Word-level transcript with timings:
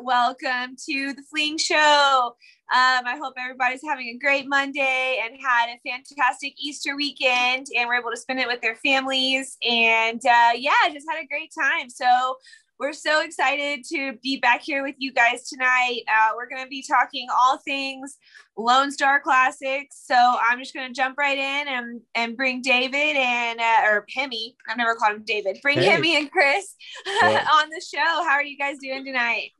Welcome 0.00 0.76
to 0.88 1.12
the 1.12 1.22
Fling 1.30 1.58
Show. 1.58 2.34
Um, 2.72 3.06
I 3.06 3.16
hope 3.20 3.34
everybody's 3.38 3.82
having 3.86 4.08
a 4.08 4.18
great 4.18 4.48
Monday 4.48 5.20
and 5.22 5.34
had 5.40 5.68
a 5.68 5.80
fantastic 5.88 6.54
Easter 6.58 6.96
weekend 6.96 7.66
and 7.76 7.88
were 7.88 7.94
able 7.94 8.10
to 8.10 8.16
spend 8.16 8.40
it 8.40 8.46
with 8.46 8.60
their 8.60 8.76
families. 8.76 9.56
And 9.68 10.20
uh, 10.24 10.52
yeah, 10.56 10.72
just 10.92 11.06
had 11.10 11.22
a 11.22 11.26
great 11.26 11.52
time. 11.56 11.90
So 11.90 12.36
we're 12.78 12.92
so 12.92 13.22
excited 13.22 13.84
to 13.92 14.14
be 14.22 14.38
back 14.38 14.62
here 14.62 14.82
with 14.82 14.96
you 14.98 15.12
guys 15.12 15.48
tonight. 15.48 16.02
Uh, 16.08 16.30
we're 16.36 16.48
going 16.48 16.62
to 16.62 16.68
be 16.68 16.84
talking 16.86 17.26
all 17.30 17.58
things 17.58 18.18
Lone 18.56 18.90
Star 18.90 19.20
Classics. 19.20 20.02
So 20.04 20.14
I'm 20.14 20.58
just 20.58 20.74
going 20.74 20.88
to 20.88 20.94
jump 20.94 21.18
right 21.18 21.38
in 21.38 21.68
and, 21.68 22.00
and 22.14 22.36
bring 22.36 22.62
David 22.62 23.16
and, 23.16 23.60
uh, 23.60 23.80
or 23.84 24.06
Hemi, 24.14 24.56
I've 24.68 24.76
never 24.76 24.94
called 24.94 25.16
him 25.16 25.24
David, 25.24 25.58
bring 25.62 25.78
hey. 25.78 25.86
Hemi 25.86 26.16
and 26.16 26.30
Chris 26.30 26.74
on 27.06 27.68
the 27.70 27.82
show. 27.82 27.98
How 27.98 28.32
are 28.32 28.44
you 28.44 28.58
guys 28.58 28.76
doing 28.80 29.04
tonight? 29.04 29.50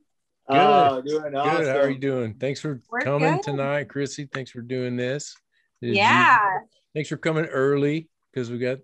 Good. 0.49 0.57
Oh, 0.57 1.01
doing 1.01 1.35
awesome. 1.35 1.57
Good. 1.57 1.67
How 1.67 1.81
are 1.81 1.89
you 1.89 1.97
doing? 1.97 2.33
Thanks 2.35 2.61
for 2.61 2.79
We're 2.89 3.01
coming 3.01 3.35
good. 3.35 3.43
tonight, 3.43 3.89
Chrissy. 3.89 4.29
Thanks 4.33 4.49
for 4.49 4.61
doing 4.61 4.95
this. 4.95 5.35
Did 5.81 5.95
yeah. 5.95 6.37
You, 6.37 6.67
thanks 6.93 7.09
for 7.09 7.17
coming 7.17 7.45
early 7.45 8.09
because 8.31 8.49
we 8.49 8.57
got 8.57 8.77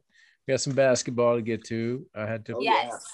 we 0.45 0.53
got 0.53 0.59
some 0.59 0.73
basketball 0.73 1.35
to 1.35 1.41
get 1.41 1.63
to. 1.65 2.05
I 2.13 2.25
had 2.25 2.45
to. 2.47 2.57
Oh, 2.57 2.59
yes. 2.59 3.05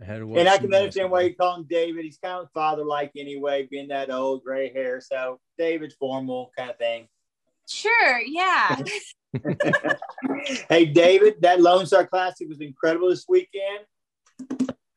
I 0.00 0.04
had 0.04 0.18
to 0.18 0.36
and 0.36 0.48
I 0.48 0.58
can 0.58 0.72
understand 0.72 1.10
why 1.10 1.22
you 1.22 1.34
call 1.34 1.56
him 1.56 1.66
David. 1.68 2.04
He's 2.04 2.18
kind 2.18 2.40
of 2.40 2.48
father-like 2.54 3.12
anyway, 3.16 3.66
being 3.68 3.88
that 3.88 4.10
old 4.10 4.44
gray 4.44 4.72
hair. 4.72 5.00
So 5.00 5.40
David's 5.58 5.94
formal 5.94 6.50
kind 6.56 6.70
of 6.70 6.78
thing. 6.78 7.08
Sure. 7.68 8.20
Yeah. 8.20 8.80
hey, 10.68 10.84
David, 10.84 11.36
that 11.40 11.60
Lone 11.60 11.86
Star 11.86 12.06
Classic 12.06 12.48
was 12.48 12.60
incredible 12.60 13.08
this 13.08 13.24
weekend 13.28 13.86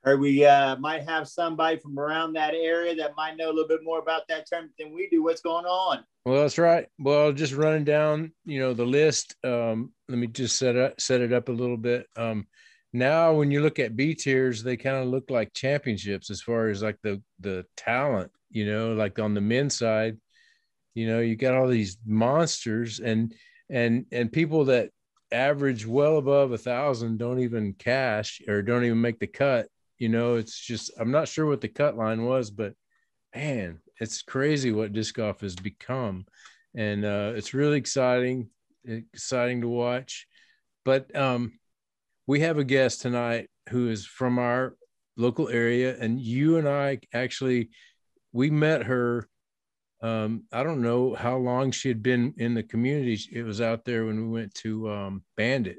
or 0.05 0.18
we 0.18 0.45
uh, 0.45 0.76
might 0.77 1.04
have 1.04 1.27
somebody 1.27 1.77
from 1.77 1.98
around 1.98 2.34
that 2.34 2.54
area 2.54 2.96
that 2.96 3.16
might 3.18 3.35
know 3.38 3.48
a 3.48 3.54
little 3.54 3.68
bit 3.68 3.84
more 3.84 3.99
about 3.99 4.27
that 4.29 4.46
tournament 4.46 4.76
than 4.77 4.93
we 4.93 5.10
do. 5.10 5.24
What's 5.24 5.41
going 5.41 5.66
on? 5.66 6.04
Well, 6.26 6.41
that's 6.41 6.57
right. 6.57 6.88
Well, 6.99 7.32
just 7.32 7.54
running 7.54 7.84
down, 7.84 8.32
you 8.46 8.60
know, 8.60 8.74
the 8.74 8.85
list. 8.85 9.35
Um, 9.44 9.91
let 10.07 10.18
me 10.18 10.27
just 10.27 10.57
set 10.57 10.76
it 10.76 11.02
set 11.02 11.21
it 11.21 11.34
up 11.34 11.49
a 11.49 11.54
little 11.54 11.77
bit. 11.77 12.05
Um, 12.16 12.46
now, 12.94 13.34
when 13.34 13.52
you 13.52 13.62
look 13.62 13.79
at 13.79 13.96
B 13.96 14.13
tiers, 14.13 14.63
they 14.63 14.77
kind 14.77 14.98
of 14.98 15.07
look 15.07 15.29
like 15.29 15.54
championships 15.54 16.29
as 16.29 16.41
far 16.41 16.70
as 16.70 16.84
like 16.84 16.98
the 17.04 17.22
the 17.40 17.66
talent. 17.76 18.32
You 18.51 18.72
know, 18.72 18.94
like 18.94 19.20
on 19.20 19.34
the 19.34 19.41
men's 19.41 19.77
side, 19.77 20.18
you 20.94 21.07
know, 21.07 21.20
you 21.20 21.35
got 21.35 21.55
all 21.55 21.68
these 21.68 21.98
monsters 22.05 22.99
and 22.99 23.34
and 23.70 24.05
and 24.12 24.32
people 24.32 24.66
that 24.66 24.91
average 25.32 25.85
well 25.85 26.18
above 26.18 26.51
a 26.51 26.57
thousand 26.57 27.18
don't 27.18 27.40
even 27.40 27.74
cash 27.74 28.41
or 28.48 28.62
don't 28.62 28.85
even 28.85 29.01
make 29.01 29.20
the 29.20 29.27
cut 29.27 29.68
you 29.98 30.10
know, 30.10 30.35
it's 30.35 30.60
just 30.60 30.91
I'm 30.99 31.12
not 31.12 31.27
sure 31.27 31.46
what 31.46 31.62
the 31.62 31.68
cut 31.68 31.98
line 31.98 32.26
was, 32.26 32.51
but 32.51 32.74
man, 33.34 33.79
it's 33.99 34.21
crazy 34.21 34.71
what 34.71 34.93
disc 34.93 35.15
golf 35.15 35.41
has 35.41 35.55
become, 35.55 36.26
and 36.76 37.05
uh, 37.05 37.34
it's 37.35 37.54
really 37.54 37.77
exciting, 37.77 38.49
exciting 38.85 39.62
to 39.62 39.68
watch. 39.68 40.27
But 40.84 41.16
um, 41.16 41.54
we 42.27 42.41
have 42.41 42.57
a 42.57 42.63
guest 42.63 43.01
tonight 43.01 43.49
who 43.70 43.90
is 43.90 44.05
from 44.05 44.38
our 44.38 44.76
local 45.18 45.49
area, 45.49 45.96
and 45.99 46.20
you 46.20 46.57
and 46.57 46.68
I 46.68 46.99
actually 47.13 47.70
we 48.34 48.49
met 48.49 48.84
her. 48.84 49.29
Um, 50.01 50.43
I 50.51 50.63
don't 50.63 50.82
know 50.82 51.16
how 51.16 51.38
long 51.38 51.71
she 51.71 51.88
had 51.88 52.04
been 52.04 52.34
in 52.38 52.54
the 52.54 52.63
community. 52.63 53.18
It 53.32 53.43
was 53.43 53.62
out 53.62 53.85
there 53.85 54.05
when 54.05 54.29
we 54.29 54.40
went 54.40 54.54
to 54.55 54.90
um, 54.91 55.23
Bandit, 55.38 55.77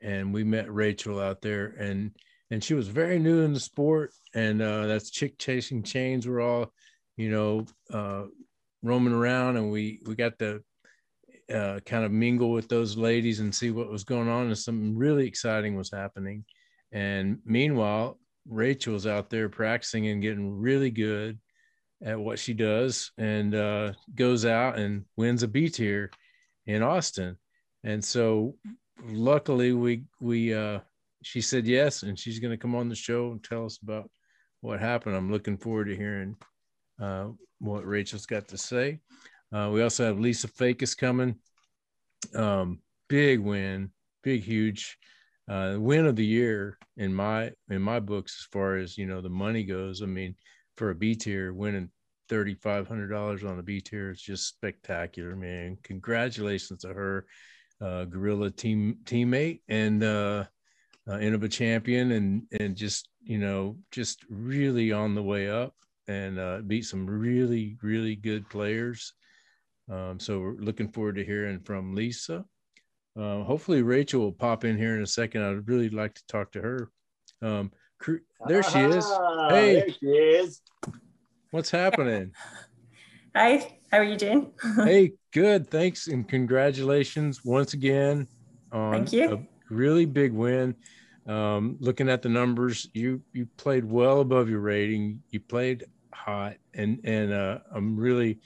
and 0.00 0.32
we 0.32 0.44
met 0.44 0.72
Rachel 0.72 1.20
out 1.20 1.42
there, 1.42 1.66
and 1.66 2.12
and 2.50 2.62
she 2.62 2.74
was 2.74 2.88
very 2.88 3.18
new 3.18 3.42
in 3.42 3.52
the 3.52 3.60
sport 3.60 4.12
and 4.34 4.62
uh, 4.62 4.86
that's 4.86 5.10
chick 5.10 5.38
chasing 5.38 5.82
chains 5.82 6.26
were 6.26 6.40
all 6.40 6.72
you 7.16 7.30
know 7.30 7.64
uh, 7.92 8.24
roaming 8.82 9.14
around 9.14 9.56
and 9.56 9.70
we 9.70 10.00
we 10.06 10.14
got 10.14 10.38
to 10.38 10.62
uh, 11.52 11.78
kind 11.86 12.04
of 12.04 12.10
mingle 12.10 12.50
with 12.50 12.68
those 12.68 12.96
ladies 12.96 13.40
and 13.40 13.54
see 13.54 13.70
what 13.70 13.90
was 13.90 14.04
going 14.04 14.28
on 14.28 14.46
and 14.46 14.58
something 14.58 14.96
really 14.96 15.26
exciting 15.26 15.76
was 15.76 15.90
happening. 15.90 16.44
And 16.92 17.38
meanwhile 17.44 18.18
rachel's 18.48 19.06
out 19.06 19.28
there 19.28 19.48
practicing 19.48 20.06
and 20.06 20.22
getting 20.22 20.58
really 20.60 20.90
good 20.90 21.38
at 22.02 22.18
what 22.18 22.38
she 22.38 22.54
does 22.54 23.10
and 23.18 23.54
uh, 23.54 23.92
goes 24.14 24.44
out 24.44 24.78
and 24.78 25.04
wins 25.16 25.42
a 25.42 25.48
b 25.48 25.68
tier 25.68 26.10
in 26.66 26.82
austin. 26.82 27.36
And 27.84 28.04
so 28.04 28.56
luckily 29.04 29.72
we 29.72 30.04
we 30.20 30.54
uh, 30.54 30.80
she 31.26 31.40
said 31.40 31.66
yes, 31.66 32.04
and 32.04 32.16
she's 32.16 32.38
going 32.38 32.52
to 32.52 32.56
come 32.56 32.76
on 32.76 32.88
the 32.88 32.94
show 32.94 33.32
and 33.32 33.42
tell 33.42 33.66
us 33.66 33.78
about 33.82 34.08
what 34.60 34.78
happened. 34.78 35.16
I'm 35.16 35.32
looking 35.32 35.56
forward 35.56 35.86
to 35.86 35.96
hearing 35.96 36.36
uh, 37.02 37.28
what 37.58 37.84
Rachel's 37.84 38.26
got 38.26 38.46
to 38.48 38.56
say. 38.56 39.00
Uh, 39.52 39.70
we 39.72 39.82
also 39.82 40.04
have 40.04 40.20
Lisa 40.20 40.46
Fajkus 40.46 40.96
coming. 40.96 41.34
Um, 42.34 42.78
big 43.08 43.40
win, 43.40 43.90
big, 44.22 44.44
huge 44.44 44.98
uh, 45.48 45.76
win 45.78 46.06
of 46.06 46.14
the 46.14 46.24
year 46.24 46.78
in 46.96 47.12
my 47.12 47.50
in 47.70 47.82
my 47.82 48.00
books 48.00 48.36
as 48.40 48.46
far 48.52 48.76
as 48.76 48.96
you 48.96 49.06
know 49.06 49.20
the 49.20 49.28
money 49.28 49.64
goes. 49.64 50.02
I 50.02 50.06
mean, 50.06 50.36
for 50.76 50.90
a 50.90 50.94
B 50.94 51.16
tier, 51.16 51.52
winning 51.52 51.90
thirty 52.28 52.54
five 52.54 52.86
hundred 52.86 53.08
dollars 53.08 53.42
on 53.42 53.58
a 53.58 53.62
B 53.62 53.80
tier 53.80 54.10
is 54.10 54.22
just 54.22 54.46
spectacular, 54.46 55.34
man. 55.34 55.76
Congratulations 55.82 56.82
to 56.82 56.88
her, 56.88 57.26
uh, 57.80 58.04
Gorilla 58.04 58.50
team 58.50 58.98
teammate, 59.04 59.60
and 59.68 60.02
uh, 60.02 60.44
uh, 61.08 61.18
a 61.18 61.48
champion 61.48 62.12
and 62.12 62.42
and 62.60 62.76
just 62.76 63.08
you 63.22 63.38
know 63.38 63.76
just 63.90 64.24
really 64.28 64.92
on 64.92 65.14
the 65.14 65.22
way 65.22 65.48
up 65.48 65.74
and 66.08 66.38
uh, 66.38 66.60
beat 66.66 66.84
some 66.84 67.06
really 67.06 67.76
really 67.82 68.16
good 68.16 68.48
players. 68.48 69.12
Um, 69.90 70.18
so 70.18 70.40
we're 70.40 70.56
looking 70.56 70.88
forward 70.88 71.16
to 71.16 71.24
hearing 71.24 71.60
from 71.60 71.94
Lisa. 71.94 72.44
Uh, 73.16 73.42
hopefully 73.44 73.82
Rachel 73.82 74.20
will 74.20 74.32
pop 74.32 74.64
in 74.64 74.76
here 74.76 74.96
in 74.96 75.02
a 75.02 75.06
second. 75.06 75.42
I'd 75.42 75.68
really 75.68 75.88
like 75.88 76.14
to 76.14 76.26
talk 76.26 76.52
to 76.52 76.60
her. 76.60 76.90
Um, 77.40 77.70
there 78.46 78.62
she 78.62 78.80
is. 78.80 79.06
Ah, 79.08 79.48
hey, 79.48 79.74
there 79.74 79.90
she 79.90 80.06
is. 80.06 80.60
What's 81.50 81.70
happening? 81.70 82.32
Hi, 83.36 83.78
how 83.90 83.98
are 83.98 84.04
you 84.04 84.16
doing? 84.16 84.52
hey, 84.76 85.12
good. 85.32 85.70
Thanks 85.70 86.08
and 86.08 86.28
congratulations 86.28 87.44
once 87.44 87.74
again 87.74 88.26
on 88.72 88.92
Thank 88.92 89.12
you. 89.12 89.32
a 89.32 89.74
really 89.74 90.04
big 90.04 90.32
win. 90.32 90.74
Um, 91.26 91.76
looking 91.80 92.08
at 92.08 92.22
the 92.22 92.28
numbers, 92.28 92.88
you 92.94 93.20
you 93.32 93.46
played 93.56 93.84
well 93.84 94.20
above 94.20 94.48
your 94.48 94.60
rating. 94.60 95.22
You 95.30 95.40
played 95.40 95.84
hot, 96.12 96.56
and 96.74 97.00
and 97.04 97.32
uh, 97.32 97.58
I'm 97.74 97.96
really 97.96 98.38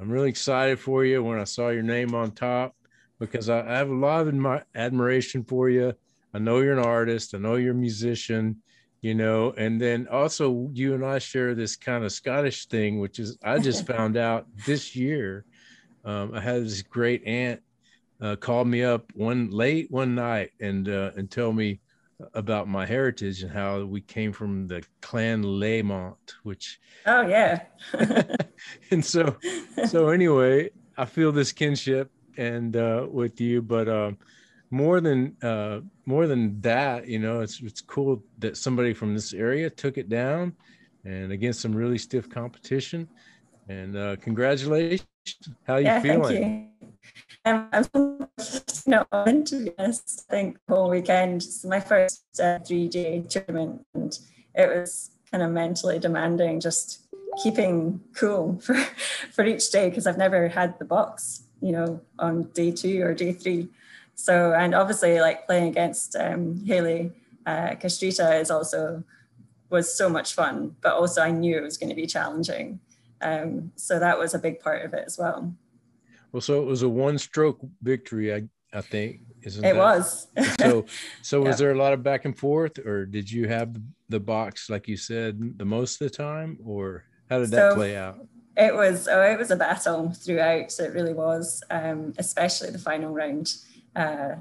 I'm 0.00 0.10
really 0.10 0.28
excited 0.28 0.80
for 0.80 1.04
you 1.04 1.22
when 1.22 1.38
I 1.38 1.44
saw 1.44 1.68
your 1.68 1.82
name 1.82 2.14
on 2.14 2.32
top 2.32 2.74
because 3.18 3.48
I, 3.48 3.60
I 3.60 3.78
have 3.78 3.90
a 3.90 3.94
lot 3.94 4.26
of 4.26 4.34
admi- 4.34 4.64
admiration 4.74 5.44
for 5.44 5.70
you. 5.70 5.94
I 6.34 6.38
know 6.38 6.58
you're 6.58 6.78
an 6.78 6.84
artist. 6.84 7.34
I 7.34 7.38
know 7.38 7.54
you're 7.54 7.72
a 7.72 7.74
musician. 7.74 8.62
You 9.02 9.14
know, 9.14 9.52
and 9.56 9.80
then 9.80 10.08
also 10.10 10.68
you 10.72 10.94
and 10.94 11.04
I 11.04 11.20
share 11.20 11.54
this 11.54 11.76
kind 11.76 12.02
of 12.02 12.10
Scottish 12.10 12.66
thing, 12.66 12.98
which 12.98 13.20
is 13.20 13.38
I 13.44 13.58
just 13.58 13.86
found 13.92 14.16
out 14.16 14.46
this 14.66 14.96
year. 14.96 15.44
Um, 16.04 16.32
I 16.34 16.40
had 16.40 16.64
this 16.64 16.82
great 16.82 17.24
aunt 17.24 17.60
uh, 18.20 18.34
called 18.36 18.66
me 18.66 18.82
up 18.82 19.12
one 19.14 19.50
late 19.50 19.90
one 19.90 20.14
night 20.14 20.50
and 20.60 20.88
uh, 20.88 21.12
and 21.16 21.30
tell 21.30 21.52
me 21.52 21.80
about 22.34 22.68
my 22.68 22.86
heritage 22.86 23.42
and 23.42 23.52
how 23.52 23.84
we 23.84 24.00
came 24.00 24.32
from 24.32 24.66
the 24.66 24.82
clan 25.00 25.42
Lamont, 25.42 26.34
which 26.42 26.80
oh 27.06 27.26
yeah. 27.26 27.62
and 28.90 29.04
so 29.04 29.36
so 29.86 30.08
anyway, 30.08 30.70
I 30.96 31.04
feel 31.04 31.32
this 31.32 31.52
kinship 31.52 32.10
and 32.36 32.76
uh, 32.76 33.06
with 33.10 33.40
you, 33.40 33.62
but 33.62 33.88
uh, 33.88 34.12
more 34.70 35.00
than 35.00 35.36
uh, 35.42 35.80
more 36.06 36.26
than 36.26 36.60
that, 36.60 37.06
you 37.06 37.18
know, 37.18 37.40
it's 37.40 37.60
it's 37.60 37.80
cool 37.80 38.22
that 38.38 38.56
somebody 38.56 38.94
from 38.94 39.14
this 39.14 39.32
area 39.32 39.70
took 39.70 39.98
it 39.98 40.08
down 40.08 40.54
and 41.04 41.32
against 41.32 41.60
some 41.60 41.74
really 41.74 41.98
stiff 41.98 42.28
competition. 42.28 43.08
And 43.68 43.96
uh, 43.96 44.16
congratulations! 44.16 45.06
How 45.66 45.76
you 45.76 45.86
yeah, 45.86 46.00
feeling? 46.00 46.70
You. 46.80 46.88
Um, 47.44 47.68
I'm 47.72 47.84
so 47.84 48.64
on 48.94 49.44
to 49.44 49.64
be 49.64 49.72
honest. 49.78 50.26
I 50.28 50.34
think 50.34 50.58
whole 50.68 50.90
weekend. 50.90 51.42
It's 51.42 51.64
my 51.64 51.80
first 51.80 52.24
uh, 52.40 52.58
three 52.60 52.88
day 52.88 53.22
tournament, 53.28 53.84
and 53.94 54.18
it 54.54 54.68
was 54.68 55.10
kind 55.30 55.42
of 55.42 55.50
mentally 55.50 55.98
demanding. 55.98 56.60
Just 56.60 57.06
keeping 57.42 58.00
cool 58.16 58.58
for 58.64 58.74
for 59.32 59.44
each 59.44 59.70
day 59.70 59.88
because 59.88 60.06
I've 60.06 60.18
never 60.18 60.48
had 60.48 60.78
the 60.78 60.84
box, 60.84 61.44
you 61.60 61.72
know, 61.72 62.00
on 62.18 62.44
day 62.54 62.70
two 62.70 63.02
or 63.02 63.14
day 63.14 63.32
three. 63.32 63.68
So 64.14 64.52
and 64.52 64.74
obviously 64.74 65.20
like 65.20 65.46
playing 65.46 65.68
against 65.68 66.16
um, 66.16 66.64
Haley 66.64 67.12
uh, 67.44 67.76
Castrita 67.76 68.40
is 68.40 68.50
also 68.50 69.04
was 69.70 69.92
so 69.92 70.08
much 70.08 70.34
fun, 70.34 70.76
but 70.80 70.94
also 70.94 71.22
I 71.22 71.30
knew 71.30 71.56
it 71.56 71.62
was 71.62 71.76
going 71.76 71.90
to 71.90 71.94
be 71.94 72.06
challenging. 72.06 72.80
Um, 73.20 73.72
so 73.76 73.98
that 73.98 74.18
was 74.18 74.34
a 74.34 74.38
big 74.38 74.60
part 74.60 74.84
of 74.84 74.94
it 74.94 75.04
as 75.06 75.18
well. 75.18 75.52
Well, 76.32 76.40
so 76.40 76.60
it 76.60 76.66
was 76.66 76.82
a 76.82 76.88
one 76.88 77.18
stroke 77.18 77.58
victory, 77.82 78.34
I, 78.34 78.44
I 78.76 78.80
think. 78.82 79.20
Isn't 79.42 79.64
it 79.64 79.74
that- 79.74 79.76
was. 79.76 80.26
so 80.60 80.84
so 81.22 81.40
was 81.40 81.58
there 81.58 81.72
a 81.72 81.78
lot 81.78 81.92
of 81.92 82.02
back 82.02 82.24
and 82.24 82.36
forth 82.36 82.78
or 82.78 83.06
did 83.06 83.30
you 83.30 83.46
have 83.48 83.68
the 84.08 84.20
box 84.20 84.68
like 84.68 84.86
you 84.88 84.96
said 84.96 85.58
the 85.58 85.64
most 85.64 86.00
of 86.00 86.10
the 86.10 86.16
time 86.16 86.58
or 86.64 87.04
how 87.30 87.38
did 87.40 87.50
that 87.50 87.70
So- 87.72 87.76
play 87.76 87.96
out 87.96 88.18
It 88.56 88.74
was 88.74 89.06
oh, 89.08 89.22
it 89.22 89.38
was 89.38 89.50
a 89.50 89.56
battle 89.56 90.12
throughout. 90.24 90.72
It 90.80 90.92
really 90.94 91.12
was, 91.12 91.62
um, 91.70 92.12
especially 92.18 92.70
the 92.70 92.78
final 92.90 93.12
round. 93.12 93.46
Uh, 93.94 94.36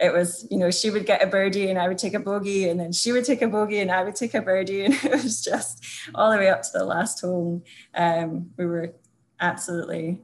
it 0.00 0.12
was, 0.12 0.46
you 0.50 0.56
know, 0.60 0.70
she 0.70 0.88
would 0.90 1.04
get 1.06 1.22
a 1.22 1.26
birdie 1.26 1.68
and 1.70 1.78
I 1.78 1.86
would 1.88 1.98
take 1.98 2.14
a 2.14 2.20
bogey, 2.30 2.68
and 2.70 2.78
then 2.80 2.92
she 2.92 3.10
would 3.12 3.26
take 3.26 3.42
a 3.42 3.48
bogey 3.48 3.80
and 3.80 3.90
I 3.90 4.00
would 4.04 4.16
take 4.16 4.34
a 4.34 4.40
birdie, 4.40 4.84
and 4.86 4.94
it 4.94 5.12
was 5.22 5.42
just 5.44 5.84
all 6.14 6.30
the 6.32 6.38
way 6.38 6.48
up 6.48 6.62
to 6.62 6.68
the 6.72 6.84
last 6.84 7.20
hole. 7.20 7.62
Um, 7.94 8.50
we 8.56 8.64
were 8.64 8.94
absolutely 9.40 10.22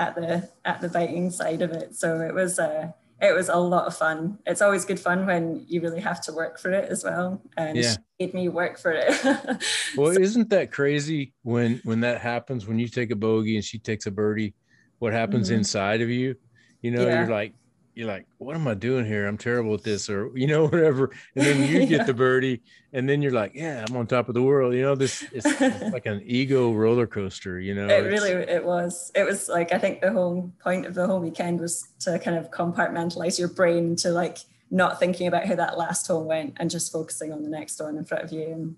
at 0.00 0.14
the 0.16 0.48
at 0.64 0.80
the 0.80 0.88
biting 0.88 1.30
side 1.30 1.62
of 1.62 1.70
it. 1.70 1.94
So 1.94 2.20
it 2.20 2.34
was 2.34 2.58
uh, 2.58 2.90
it 3.20 3.34
was 3.36 3.48
a 3.50 3.56
lot 3.56 3.86
of 3.86 3.94
fun. 3.94 4.38
It's 4.46 4.62
always 4.62 4.84
good 4.86 4.98
fun 4.98 5.26
when 5.26 5.64
you 5.68 5.80
really 5.82 6.00
have 6.00 6.20
to 6.22 6.32
work 6.32 6.58
for 6.58 6.70
it 6.72 6.88
as 6.90 7.04
well, 7.04 7.40
and 7.56 7.76
Yeah. 7.76 7.92
she 7.92 7.98
made 8.26 8.34
me 8.34 8.48
work 8.48 8.78
for 8.78 8.92
it. 8.92 9.12
well 9.96 10.10
isn't 10.16 10.48
that 10.50 10.72
crazy 10.72 11.34
when 11.42 11.80
when 11.84 12.00
that 12.00 12.20
happens 12.20 12.66
when 12.66 12.78
you 12.78 12.88
take 12.88 13.10
a 13.10 13.16
bogey 13.16 13.56
and 13.56 13.64
she 13.64 13.78
takes 13.78 14.06
a 14.06 14.10
birdie 14.10 14.54
what 15.00 15.12
happens 15.12 15.50
Mhm. 15.50 15.56
inside 15.58 16.00
of 16.00 16.08
you 16.10 16.34
you 16.82 16.90
know 16.90 17.06
Yeah. 17.06 17.20
you're 17.20 17.30
like 17.30 17.52
you're 17.94 18.06
like 18.06 18.24
what 18.38 18.54
am 18.56 18.66
i 18.68 18.74
doing 18.74 19.04
here? 19.04 19.26
I'm 19.26 19.36
terrible 19.36 19.74
at 19.74 19.82
this 19.82 20.08
or 20.08 20.30
you 20.34 20.46
know 20.46 20.64
whatever. 20.68 21.10
And 21.34 21.44
then 21.44 21.68
you 21.68 21.86
get 21.86 22.06
the 22.06 22.14
birdie 22.24 22.62
and 22.92 23.08
then 23.08 23.20
you're 23.22 23.32
like 23.32 23.52
yeah 23.54 23.84
i'm 23.88 23.96
on 23.96 24.06
top 24.06 24.28
of 24.28 24.34
the 24.34 24.42
world. 24.42 24.74
You 24.74 24.82
know 24.82 24.94
this 24.94 25.22
it's, 25.32 25.46
it's 25.46 25.92
like 25.92 26.06
an 26.06 26.22
ego 26.24 26.72
roller 26.72 27.06
coaster 27.06 27.58
you 27.60 27.74
know 27.74 27.86
it 27.86 27.90
It's- 28.06 28.12
really 28.12 28.30
it 28.32 28.64
was 28.64 29.10
it 29.14 29.24
was 29.24 29.48
like 29.48 29.72
i 29.72 29.78
think 29.78 30.00
the 30.00 30.12
whole 30.12 30.52
point 30.62 30.86
of 30.86 30.94
the 30.94 31.06
whole 31.06 31.20
weekend 31.20 31.60
was 31.60 31.88
to 32.00 32.18
kind 32.18 32.36
of 32.36 32.50
compartmentalize 32.50 33.38
your 33.38 33.48
brain 33.48 33.96
to 33.96 34.10
like 34.10 34.38
not 34.70 34.98
thinking 35.00 35.26
about 35.26 35.46
how 35.46 35.56
that 35.56 35.76
last 35.76 36.06
hole 36.06 36.24
went 36.24 36.54
and 36.58 36.70
just 36.70 36.92
focusing 36.92 37.32
on 37.32 37.42
the 37.42 37.50
next 37.50 37.80
one 37.80 37.96
in 37.96 38.04
front 38.04 38.22
of 38.24 38.32
you 38.32 38.46
and 38.46 38.76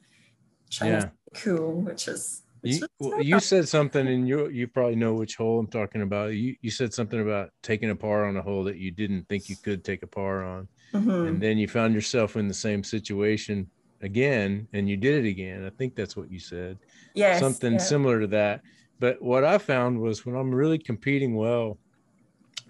trying 0.70 0.92
Yeah. 0.92 1.00
to 1.00 1.06
be 1.06 1.38
cool 1.40 1.72
which 1.82 2.06
which 2.06 2.41
You, 2.64 2.86
well, 3.00 3.20
you 3.22 3.40
said 3.40 3.68
something, 3.68 4.06
and 4.06 4.28
you 4.28 4.48
you 4.48 4.68
probably 4.68 4.94
know 4.96 5.14
which 5.14 5.36
hole 5.36 5.58
I'm 5.58 5.66
talking 5.66 6.02
about. 6.02 6.34
You 6.34 6.54
you 6.60 6.70
said 6.70 6.94
something 6.94 7.20
about 7.20 7.50
taking 7.62 7.90
a 7.90 7.96
par 7.96 8.24
on 8.26 8.36
a 8.36 8.42
hole 8.42 8.64
that 8.64 8.76
you 8.76 8.90
didn't 8.92 9.28
think 9.28 9.48
you 9.48 9.56
could 9.56 9.82
take 9.84 10.02
a 10.02 10.06
par 10.06 10.44
on, 10.44 10.68
Mhm. 10.92 11.28
and 11.28 11.40
then 11.40 11.58
you 11.58 11.66
found 11.66 11.92
yourself 11.94 12.36
in 12.36 12.46
the 12.46 12.54
same 12.54 12.84
situation 12.84 13.68
again, 14.00 14.68
and 14.72 14.88
you 14.88 14.96
did 14.96 15.24
it 15.24 15.28
again. 15.28 15.64
I 15.64 15.70
think 15.70 15.96
that's 15.96 16.16
what 16.16 16.30
you 16.30 16.38
said, 16.38 16.78
yes 17.14 17.40
something 17.40 17.72
yeah. 17.72 17.78
similar 17.78 18.20
to 18.20 18.26
that. 18.28 18.62
But 19.00 19.20
what 19.20 19.42
I 19.44 19.58
found 19.58 20.00
was 20.00 20.24
when 20.24 20.36
I'm 20.36 20.54
really 20.54 20.78
competing 20.78 21.34
well, 21.34 21.78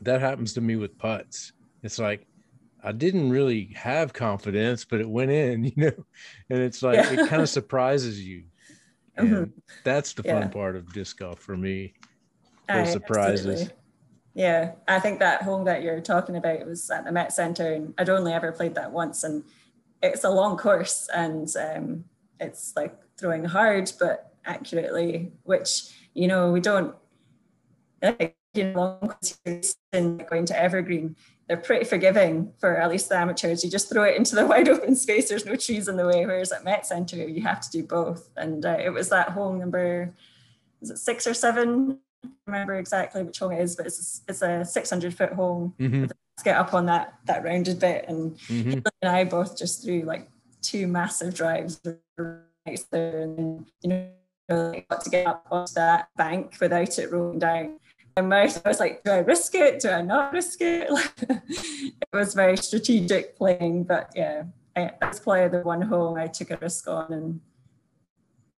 that 0.00 0.20
happens 0.22 0.54
to 0.54 0.60
me 0.62 0.76
with 0.76 0.96
putts. 0.96 1.52
It's 1.82 1.98
like 1.98 2.26
I 2.82 2.92
didn't 2.92 3.30
really 3.30 3.72
have 3.76 4.12
confidence, 4.12 4.84
but 4.84 5.00
it 5.00 5.08
went 5.08 5.30
in, 5.30 5.64
you 5.64 5.72
know, 5.76 6.06
and 6.50 6.58
it's 6.60 6.82
like 6.82 6.98
it 7.12 7.28
kind 7.28 7.42
of 7.42 7.48
surprises 7.50 8.26
you. 8.26 8.44
Mhm. 9.18 9.42
And 9.42 9.52
that's 9.84 10.12
the 10.14 10.22
fun 10.22 10.42
Yeah. 10.42 10.48
part 10.48 10.76
of 10.76 10.92
disc 10.92 11.18
golf 11.18 11.38
for 11.38 11.56
me. 11.56 11.94
Aye, 12.68 12.78
those 12.84 12.92
surprises. 12.92 13.46
absolutely. 13.46 13.76
Yeah, 14.34 14.72
I 14.88 14.98
think 14.98 15.18
that 15.18 15.42
hole 15.42 15.62
that 15.64 15.82
you're 15.82 16.00
talking 16.00 16.36
about 16.36 16.64
was 16.64 16.88
at 16.90 17.04
the 17.04 17.12
Met 17.12 17.32
Centre, 17.32 17.72
and 17.74 17.92
I'd 17.98 18.08
only 18.08 18.32
ever 18.32 18.50
played 18.50 18.74
that 18.76 18.90
once, 18.90 19.24
and 19.24 19.44
it's 20.02 20.24
a 20.24 20.30
long 20.30 20.56
course, 20.56 21.08
and 21.14 21.54
um, 21.56 22.04
it's 22.40 22.74
like 22.74 22.96
throwing 23.18 23.44
hard 23.44 23.92
but 24.00 24.32
accurately, 24.46 25.32
which 25.42 25.94
you 26.14 26.26
know 26.28 26.50
we 26.50 26.60
don't. 26.60 26.96
Like, 28.00 28.36
you 28.54 28.64
know, 28.64 28.80
long 28.80 28.98
courses 29.00 29.76
and 29.92 30.26
going 30.26 30.46
to 30.46 30.60
Evergreen, 30.60 31.16
they're 31.48 31.56
pretty 31.56 31.84
forgiving 31.84 32.52
for 32.58 32.76
at 32.76 32.90
least 32.90 33.08
the 33.08 33.16
amateurs. 33.16 33.64
You 33.64 33.70
just 33.70 33.90
throw 33.90 34.04
it 34.04 34.16
into 34.16 34.34
the 34.34 34.46
wide 34.52 34.68
open 34.68 34.94
space. 34.94 35.28
There's 35.28 35.46
no 35.46 35.56
trees 35.56 35.88
in 35.88 35.96
the 35.96 36.06
way. 36.06 36.24
Whereas 36.26 36.52
at 36.52 36.64
Met 36.64 36.86
Centre, 36.86 37.16
you 37.16 37.42
have 37.42 37.60
to 37.60 37.70
do 37.70 37.82
both. 37.82 38.28
And 38.36 38.64
uh, 38.64 38.78
it 38.82 38.90
was 38.90 39.08
that 39.08 39.30
hole 39.30 39.52
number, 39.52 40.14
is 40.80 40.90
it 40.90 40.98
six 40.98 41.26
or 41.26 41.34
seven? 41.34 41.98
I 42.24 42.28
remember 42.46 42.74
exactly 42.74 43.22
which 43.22 43.38
hole 43.38 43.50
it 43.50 43.60
is, 43.60 43.76
but 43.76 43.86
it's 43.86 44.22
it's 44.28 44.42
a 44.42 44.64
600 44.64 45.14
foot 45.14 45.32
hole. 45.32 45.74
Mhm, 45.78 46.10
get 46.44 46.56
up 46.56 46.74
on 46.74 46.86
that 46.86 47.14
that 47.26 47.44
rounded 47.44 47.78
bit, 47.80 48.04
and 48.08 48.36
mhm. 48.48 48.84
And 49.02 49.10
I 49.10 49.24
both 49.24 49.56
just 49.56 49.82
threw 49.82 50.02
like 50.02 50.28
two 50.60 50.86
massive 50.86 51.34
drives 51.34 51.80
right 52.18 52.84
there, 52.90 53.22
and 53.22 53.66
you 53.82 53.88
know, 54.48 54.82
got 54.88 55.02
to 55.02 55.10
get 55.10 55.26
up 55.26 55.46
onto 55.50 55.74
that 55.74 56.08
bank 56.16 56.56
without 56.60 56.98
it 56.98 57.10
rolling 57.10 57.38
down. 57.38 57.78
My 58.16 58.22
mouth, 58.22 58.60
I 58.64 58.68
was 58.68 58.80
like, 58.80 59.02
do 59.04 59.10
I 59.10 59.18
risk 59.18 59.54
it? 59.54 59.80
Do 59.80 59.88
I 59.88 60.02
not 60.02 60.32
risk 60.32 60.60
it? 60.60 60.88
it 61.28 61.92
was 62.12 62.34
very 62.34 62.56
strategic 62.58 63.36
playing, 63.36 63.84
but 63.84 64.10
yeah, 64.14 64.44
I, 64.76 64.90
that's 65.00 65.20
probably 65.20 65.48
the 65.48 65.64
one 65.64 65.80
hole 65.82 66.16
I 66.16 66.26
took 66.26 66.50
a 66.50 66.58
risk 66.58 66.88
on 66.88 67.12
and 67.12 67.40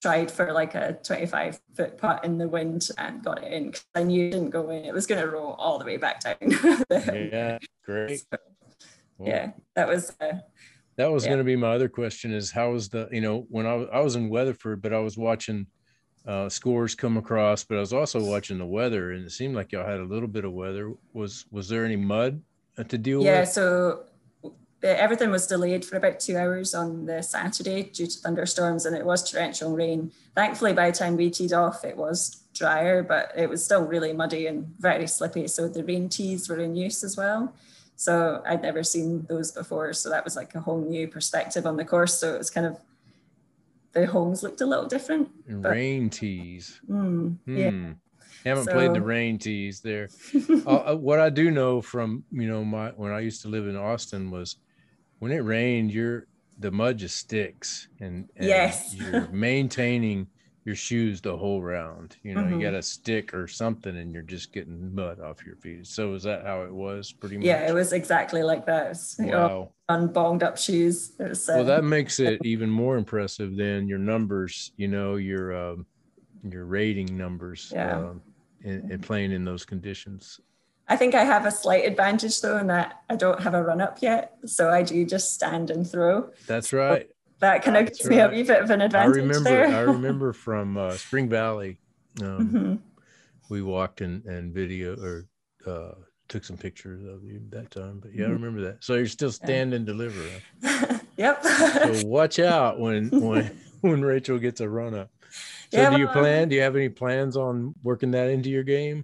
tried 0.02 0.32
for 0.32 0.52
like 0.52 0.74
a 0.76 0.98
25 1.04 1.62
foot 1.76 1.98
putt 2.00 2.26
in 2.26 2.38
the 2.40 2.48
wind 2.48 2.90
and 2.98 3.24
got 3.24 3.44
it 3.44 3.54
in 3.54 3.68
because 3.68 3.86
I 3.94 4.04
knew 4.04 4.28
it 4.28 4.32
didn't 4.32 4.50
go 4.50 4.70
in. 4.72 4.86
It 4.86 4.94
was 4.94 5.06
going 5.06 5.22
to 5.22 5.30
roll 5.30 5.54
all 5.54 5.78
the 5.78 5.86
way 5.86 5.98
back 5.98 6.22
down. 6.22 6.36
Yeah, 7.14 7.60
great. 7.86 8.20
So, 8.22 8.38
Well, 9.20 9.30
yeah, 9.30 9.52
that 9.76 9.88
was 9.88 10.12
uh, 10.20 10.40
That 10.98 11.12
was 11.12 11.24
Yeah. 11.26 11.30
going 11.30 11.38
to 11.40 11.46
be 11.46 11.56
my 11.56 11.74
other 11.74 11.90
question 11.90 12.34
is 12.34 12.52
how 12.52 12.72
was 12.72 12.90
the, 12.90 13.08
you 13.12 13.22
know, 13.22 13.46
when 13.50 13.68
I, 13.68 13.74
I 13.84 14.00
was 14.02 14.16
in 14.16 14.30
Weatherford, 14.30 14.82
but 14.82 14.94
I 14.94 15.00
was 15.00 15.16
watching 15.16 15.68
uh, 16.26 16.50
scores 16.50 16.96
come 16.96 17.18
across, 17.18 17.64
but 17.64 17.78
I 17.78 17.82
was 17.82 17.94
also 17.94 18.24
watching 18.24 18.58
the 18.58 18.66
weather 18.66 19.12
and 19.12 19.26
it 19.26 19.32
seemed 19.32 19.56
like 19.56 19.72
y'all 19.72 19.86
had 19.86 20.00
a 20.00 20.06
little 20.06 20.28
bit 20.28 20.46
of 20.46 20.54
weather. 20.54 20.94
Was, 21.14 21.46
was 21.52 21.68
there 21.68 21.86
any 21.86 21.98
mud 21.98 22.42
uh, 22.78 22.84
to 22.84 22.98
deal 22.98 23.22
Yeah, 23.22 23.40
with? 23.40 23.50
Yeah, 23.50 23.54
so 23.54 24.04
everything 24.84 25.32
was 25.32 25.48
delayed 25.48 25.86
for 25.86 25.98
about 25.98 26.20
two 26.20 26.38
hours 26.38 26.74
on 26.76 27.06
the 27.06 27.22
Saturday 27.22 27.84
due 27.84 28.08
to 28.08 28.20
thunderstorms, 28.20 28.86
and 28.86 28.96
it 28.96 29.06
was 29.06 29.30
torrential 29.30 29.76
rain. 29.76 30.12
Thankfully, 30.36 30.74
by 30.74 30.92
the 30.92 30.98
time 30.98 31.16
we 31.16 31.30
teed 31.30 31.54
off, 31.54 31.86
it 31.86 31.96
was 31.96 32.44
drier, 32.54 33.02
but 33.02 33.32
it 33.36 33.50
was 33.50 33.64
still 33.64 33.84
really 33.84 34.14
muddy 34.14 34.48
and 34.48 34.68
very 34.80 35.08
slippy. 35.08 35.48
So 35.48 35.68
the 35.68 35.84
rain 35.84 36.10
tees 36.10 36.50
were 36.50 36.60
in 36.60 36.76
use 36.76 37.04
as 37.04 37.18
well. 37.18 37.54
So 37.96 38.44
I'd 38.46 38.62
never 38.62 38.84
seen 38.84 39.26
those 39.30 39.52
before. 39.52 39.94
So 39.94 40.10
that 40.10 40.24
was 40.24 40.36
like 40.36 40.54
a 40.56 40.60
whole 40.60 40.82
new 40.82 41.08
perspective 41.08 41.66
on 41.66 41.78
the 41.78 41.86
course. 41.86 42.18
So 42.20 42.36
it 42.36 42.38
was 42.38 42.50
kind 42.50 42.66
of 42.66 42.78
the 43.94 44.06
holes 44.06 44.44
looked 44.44 44.62
a 44.62 44.66
little 44.66 44.88
different. 44.88 45.30
But- 45.48 45.70
rain 45.72 46.10
tees. 46.10 46.82
Mm, 46.90 47.38
yeah. 47.46 47.70
Hmm. 47.70 47.92
Haven't 48.46 48.68
played 48.70 48.94
the 48.94 49.02
rain 49.02 49.38
tees 49.40 49.80
there. 49.80 50.10
uh, 50.66 50.92
uh, 50.92 50.96
what 50.96 51.20
I 51.22 51.30
do 51.30 51.50
know 51.50 51.82
from 51.82 52.26
you 52.32 52.48
know 52.48 52.66
my 52.66 52.90
when 52.90 53.12
I 53.14 53.22
used 53.22 53.42
to 53.44 53.48
live 53.48 53.68
in 53.68 53.78
Austin 53.78 54.32
was 54.32 54.58
when 55.20 55.32
it 55.32 55.38
rained, 55.40 55.92
you're 55.94 56.28
the 56.60 56.70
mud 56.72 56.98
just 56.98 57.16
sticks, 57.18 57.88
and, 58.02 58.30
and 58.36 58.48
Yes. 58.48 58.94
you're 58.94 59.28
maintaining 59.30 60.28
your 60.66 60.76
shoes 60.76 61.20
the 61.22 61.36
whole 61.36 61.62
round. 61.62 62.16
You 62.24 62.36
know, 62.36 62.42
Mhm. 62.42 62.52
you 62.54 62.62
got 62.62 62.74
a 62.74 62.82
stick 62.82 63.34
or 63.34 63.48
something, 63.48 63.98
and 63.98 64.14
you're 64.14 64.22
just 64.24 64.54
getting 64.54 64.94
mud 64.96 65.20
off 65.20 65.46
your 65.46 65.56
feet. 65.58 65.86
So 65.88 66.14
is 66.14 66.24
that 66.24 66.46
how 66.46 66.64
it 66.64 66.74
was? 66.74 67.12
Pretty 67.12 67.38
much. 67.38 67.46
Yeah, 67.46 67.68
it 67.68 67.74
was 67.74 67.92
exactly 67.92 68.44
like 68.44 68.66
that. 68.68 68.86
It 68.86 68.90
was, 68.90 69.16
you 69.20 69.26
know, 69.28 69.48
Wow. 69.48 69.72
on 69.90 70.10
bonged 70.10 70.44
up 70.44 70.58
shoes. 70.58 71.12
Was, 71.20 71.48
Well, 71.48 71.62
uh, 71.62 71.64
that 71.64 71.84
makes 71.84 72.20
it 72.20 72.40
even 72.46 72.70
more 72.70 72.96
impressive 72.98 73.56
than 73.58 73.88
your 73.88 74.00
numbers. 74.00 74.72
You 74.78 74.88
know, 74.88 75.16
your 75.18 75.54
um, 75.56 75.86
your 76.50 76.66
rating 76.66 77.18
numbers. 77.18 77.72
Yeah. 77.74 77.98
Um, 77.98 78.22
in, 78.66 78.90
in 78.94 79.02
playing 79.02 79.34
in 79.34 79.44
those 79.44 79.66
conditions. 79.66 80.40
I 80.88 80.96
think 80.96 81.16
I 81.16 81.26
have 81.26 81.46
a 81.46 81.52
slight 81.52 81.86
advantage 81.86 82.40
though 82.40 82.58
in 82.60 82.68
that 82.68 83.02
I 83.10 83.18
don't 83.18 83.42
have 83.42 83.54
a 83.54 83.62
run 83.62 83.82
up 83.82 83.98
yet. 84.02 84.38
So 84.46 84.70
I 84.70 84.84
do 84.84 85.06
just 85.06 85.34
stand 85.34 85.70
and 85.70 85.86
throw. 85.86 86.30
That's 86.48 86.72
right. 86.72 87.10
That 87.44 87.62
kind 87.62 87.76
of 87.76 87.88
gives 87.88 88.06
me 88.06 88.20
a 88.20 88.30
wee 88.30 88.44
bit 88.44 88.62
of 88.64 88.70
an 88.70 88.80
I 88.80 88.86
advantage 88.86 89.16
remember. 89.16 89.50
there. 89.50 89.68
I 89.68 89.82
remember 89.98 90.32
from 90.32 90.78
uh, 90.78 90.96
Spring 90.96 91.28
Valley. 91.28 91.78
Um, 92.22 92.50
Mhm. 92.54 92.80
We 93.50 93.62
walked 93.62 94.00
and 94.00 94.24
and 94.26 94.54
video 94.54 94.96
or 94.96 95.28
uh, 95.68 95.96
took 96.30 96.46
some 96.46 96.56
pictures 96.56 97.04
of 97.04 97.22
you 97.26 97.42
that 97.50 97.70
time. 97.70 98.00
But 98.00 98.16
yeah, 98.16 98.28
I 98.28 98.30
Mhm. 98.30 98.34
remember 98.36 98.62
that. 98.62 98.82
So 98.82 98.94
you're 98.96 99.08
still 99.08 99.30
stand 99.32 99.74
and 99.74 99.86
deliver. 99.86 100.42
huh? 100.64 101.00
yep. 101.18 101.44
So 101.46 102.06
watch 102.06 102.40
out 102.40 102.80
when 102.80 103.10
when 103.20 103.52
when 103.82 104.02
Rachel 104.06 104.40
gets 104.40 104.62
a 104.62 104.70
run 104.70 104.96
up. 104.96 105.10
So 105.74 105.82
Yeah, 105.82 105.90
do 105.90 105.98
you 105.98 106.08
plan? 106.08 106.48
Do 106.48 106.56
you 106.56 106.62
have 106.62 106.78
any 106.78 106.88
plans 106.88 107.36
on 107.36 107.76
working 107.84 108.12
that 108.12 108.30
into 108.30 108.50
your 108.50 108.64
game? 108.64 109.04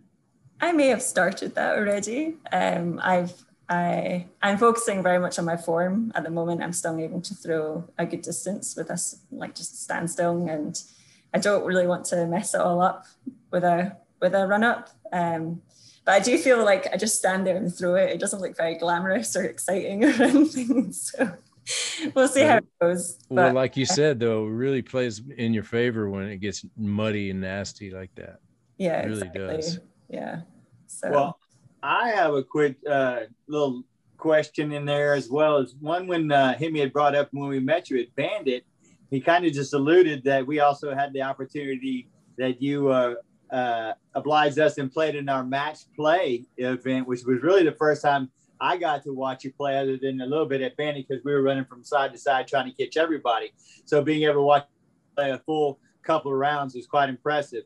I 0.62 0.72
may 0.72 0.88
have 0.88 1.02
started 1.02 1.56
that 1.56 1.78
already. 1.78 2.36
Um, 2.54 3.02
I've 3.04 3.34
I 3.70 4.26
I'm 4.42 4.58
focusing 4.58 5.04
very 5.04 5.20
much 5.20 5.38
on 5.38 5.46
my 5.46 5.56
form 5.56 6.12
at 6.16 6.24
the 6.24 6.32
moment. 6.32 6.64
I'm 6.64 6.74
still 6.74 7.00
able 7.00 7.22
to 7.22 7.36
throw 7.36 7.88
a 7.98 8.06
good 8.06 8.24
distance 8.24 8.76
with 8.76 8.90
us, 8.90 9.18
like 9.32 9.56
just 9.56 9.84
stand 9.84 10.10
still, 10.10 10.48
and 10.48 10.82
I 11.34 11.38
don't 11.38 11.66
really 11.66 11.86
want 11.86 12.06
to 12.06 12.26
mess 12.26 12.56
it 12.56 12.62
all 12.62 12.82
up 12.82 13.06
with 13.52 13.64
a 13.64 13.96
with 14.20 14.34
a 14.34 14.48
run 14.48 14.64
up. 14.64 14.90
Um, 15.14 15.62
but 16.04 16.14
I 16.16 16.20
do 16.20 16.38
feel 16.40 16.66
like 16.66 16.88
I 16.92 16.98
just 16.98 17.20
stand 17.20 17.46
there 17.46 17.58
and 17.58 17.74
throw 17.74 17.94
it. 17.96 18.10
It 18.10 18.20
doesn't 18.20 18.42
look 18.42 18.58
very 18.58 18.76
glamorous 18.76 19.36
or 19.36 19.44
exciting 19.44 20.04
or 20.06 20.24
anything. 20.24 20.92
So 20.92 21.32
we'll 22.16 22.28
see 22.28 22.42
how 22.42 22.58
it 22.58 22.66
goes. 22.82 23.20
Well, 23.30 23.54
like 23.54 23.78
you 23.78 23.86
said, 23.86 24.20
though, 24.20 24.48
it 24.48 24.50
really 24.50 24.82
plays 24.82 25.22
in 25.38 25.54
your 25.54 25.64
favor 25.64 26.10
when 26.10 26.24
it 26.24 26.38
gets 26.38 26.66
muddy 26.76 27.30
and 27.30 27.42
nasty 27.42 27.92
like 27.92 28.14
that. 28.16 28.40
yeah, 28.80 29.02
it 29.02 29.06
really 29.06 29.28
exactly. 29.28 29.56
does. 29.56 29.80
Yeah. 30.10 30.42
So 30.88 31.12
Well, 31.12 31.39
I 31.82 32.10
have 32.10 32.34
a 32.34 32.44
quick 32.44 32.78
uh, 32.90 33.22
little 33.48 33.84
question 34.18 34.72
in 34.72 34.86
there 34.86 35.14
as 35.14 35.30
well 35.30 35.58
as 35.58 35.76
one 35.80 36.08
when 36.08 36.32
uh, 36.32 36.58
Hemi 36.58 36.80
had 36.80 36.94
brought 36.94 37.16
up 37.16 37.30
when 37.32 37.50
we 37.50 37.60
met 37.60 37.90
you 37.90 38.00
at 38.00 38.14
Bandit. 38.16 38.66
He 39.10 39.20
kind 39.20 39.46
of 39.46 39.54
just 39.54 39.74
alluded 39.74 40.24
that 40.26 40.46
we 40.46 40.60
also 40.60 40.94
had 40.94 41.14
the 41.14 41.22
opportunity 41.22 42.08
that 42.38 42.62
you 42.62 42.90
uh, 42.90 43.16
uh, 43.50 43.94
obliged 44.14 44.60
us 44.60 44.78
and 44.78 44.92
played 44.92 45.16
in 45.16 45.30
our 45.30 45.44
match 45.44 45.80
play 45.96 46.46
event, 46.58 47.08
which 47.08 47.22
was 47.26 47.42
really 47.42 47.64
the 47.64 47.72
first 47.72 48.02
time 48.02 48.30
I 48.62 48.78
got 48.78 49.04
to 49.04 49.14
watch 49.14 49.46
you 49.46 49.54
play, 49.54 49.78
other 49.78 49.98
than 49.98 50.22
a 50.22 50.26
little 50.26 50.46
bit 50.46 50.62
at 50.62 50.76
Bandit 50.76 51.08
because 51.08 51.24
we 51.24 51.32
were 51.32 51.42
running 51.42 51.66
from 51.66 51.84
side 51.84 52.12
to 52.12 52.20
side 52.20 52.48
trying 52.48 52.72
to 52.72 52.86
catch 52.86 52.98
everybody. 52.98 53.52
So 53.86 54.04
being 54.04 54.24
able 54.24 54.36
to 54.36 54.42
watch 54.42 54.66
play 55.16 55.32
a 55.32 55.40
full 55.40 55.80
couple 56.04 56.32
of 56.32 56.38
rounds 56.38 56.76
was 56.76 56.86
quite 56.86 57.10
impressive. 57.10 57.64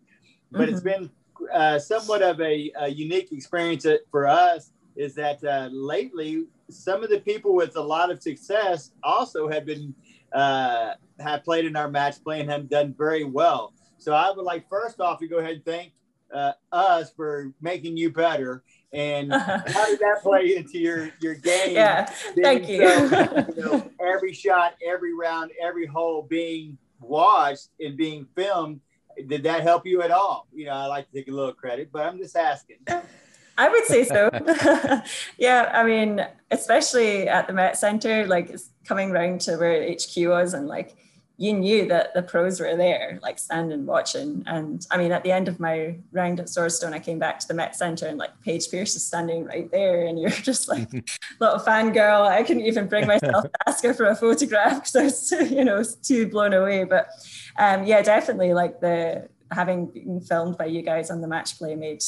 But 0.52 0.62
mm-hmm. 0.62 0.74
it's 0.74 0.84
been 0.84 1.10
uh, 1.52 1.80
somewhat 1.80 2.22
of 2.22 2.40
a, 2.42 2.72
a, 2.80 2.90
unique 2.90 3.32
experience 3.32 3.86
for 4.12 4.28
us 4.28 4.72
is 4.96 5.16
that 5.16 5.44
uh, 5.44 5.70
lately 5.72 6.46
some 6.70 7.04
of 7.04 7.10
the 7.10 7.20
people 7.20 7.56
with 7.56 7.76
a 7.76 7.82
lot 7.82 8.12
of 8.12 8.22
success 8.22 8.92
also 9.04 9.50
have 9.50 9.66
been 9.66 9.94
uh, 10.34 10.94
have 11.20 11.44
played 11.44 11.66
in 11.66 11.76
our 11.76 11.90
match 11.90 12.24
play 12.24 12.40
and 12.40 12.50
have 12.50 12.70
done 12.70 12.94
very 12.98 13.24
well. 13.24 13.74
So 13.98 14.14
I 14.14 14.32
would 14.32 14.44
like 14.44 14.68
first 14.70 15.00
off 15.00 15.20
to 15.20 15.28
go 15.28 15.38
ahead 15.38 15.56
and 15.56 15.66
thank 15.66 15.94
uh, 16.34 16.54
us 16.72 17.12
for 17.16 17.54
making 17.62 17.98
you 17.98 18.12
better. 18.12 18.64
And 18.92 19.32
how 19.34 19.86
did 19.86 20.00
that 20.00 20.20
play 20.22 20.56
into 20.56 20.80
your 20.80 21.12
your 21.20 21.36
game? 21.36 21.76
Yeah, 21.76 22.06
thank 22.42 22.68
you. 22.68 22.88
So, 23.10 23.46
you 23.56 23.64
know, 23.64 23.92
every 24.00 24.34
shot, 24.34 24.76
every 24.86 25.14
round, 25.14 25.52
every 25.62 25.86
hole 25.86 26.24
being 26.24 26.78
watched 27.00 27.70
and 27.80 27.98
being 27.98 28.28
filmed. 28.36 28.80
Did 29.28 29.44
that 29.44 29.62
help 29.62 29.86
you 29.86 30.02
at 30.02 30.12
all? 30.12 30.48
You 30.54 30.66
know, 30.66 30.74
I 30.74 30.86
like 30.86 31.10
to 31.10 31.18
take 31.18 31.28
a 31.28 31.32
little 31.32 31.54
credit, 31.54 31.90
but 31.92 32.06
I'm 32.06 32.18
just 32.18 32.36
asking. 32.36 32.78
I 33.58 33.70
would 33.70 33.86
say 33.86 34.04
so. 34.04 34.32
yeah, 35.38 35.70
I 35.74 35.84
mean, 35.84 36.26
especially 36.50 37.28
at 37.28 37.48
the 37.48 37.54
Met 37.54 37.78
Center, 37.78 38.26
like 38.26 38.56
coming 38.86 39.12
around 39.12 39.42
to 39.42 39.58
where 39.58 39.92
HQ 39.92 40.28
was, 40.28 40.54
and 40.54 40.68
like 40.68 40.96
you 41.38 41.52
knew 41.52 41.88
that 41.88 42.14
the 42.14 42.22
pros 42.22 42.60
were 42.60 42.76
there, 42.76 43.20
like 43.24 43.40
standing 43.40 43.86
watching. 43.88 44.44
And 44.46 44.86
I 44.92 44.98
mean, 44.98 45.12
at 45.12 45.24
the 45.24 45.32
end 45.32 45.48
of 45.48 45.60
my 45.60 45.98
round 46.12 46.40
at 46.40 46.46
Swordstone, 46.46 46.94
I 46.94 47.00
came 47.00 47.18
back 47.18 47.40
to 47.40 47.48
the 47.48 47.56
Met 47.56 47.76
Center 47.76 48.08
and 48.08 48.20
like 48.20 48.40
Paige 48.42 48.70
Pierce 48.70 48.96
is 48.96 49.06
standing 49.06 49.46
right 49.46 49.70
there, 49.72 50.06
and 50.06 50.20
you're 50.20 50.30
just 50.52 50.68
like 50.68 50.92
little 51.40 51.60
fangirl. 51.60 52.28
I 52.28 52.44
couldn't 52.44 52.66
even 52.66 52.88
bring 52.88 53.08
myself 53.08 53.46
to 53.46 53.52
ask 53.68 53.84
her 53.84 53.94
for 53.94 54.06
a 54.06 54.16
photograph 54.16 54.76
because 54.76 54.96
I 54.96 55.04
was, 55.04 55.32
you 55.52 55.66
know, 55.66 55.84
too 56.04 56.28
blown 56.28 56.54
away. 56.54 56.84
But 56.84 57.10
um, 57.58 57.84
yeah, 57.84 58.02
definitely 58.04 58.54
like 58.54 58.80
the 58.80 59.28
having 59.52 59.88
been 59.88 60.22
filmed 60.22 60.58
by 60.58 60.66
you 60.66 60.82
guys 60.82 61.10
on 61.10 61.22
the 61.22 61.28
match 61.28 61.58
play 61.58 61.76
made 61.76 62.04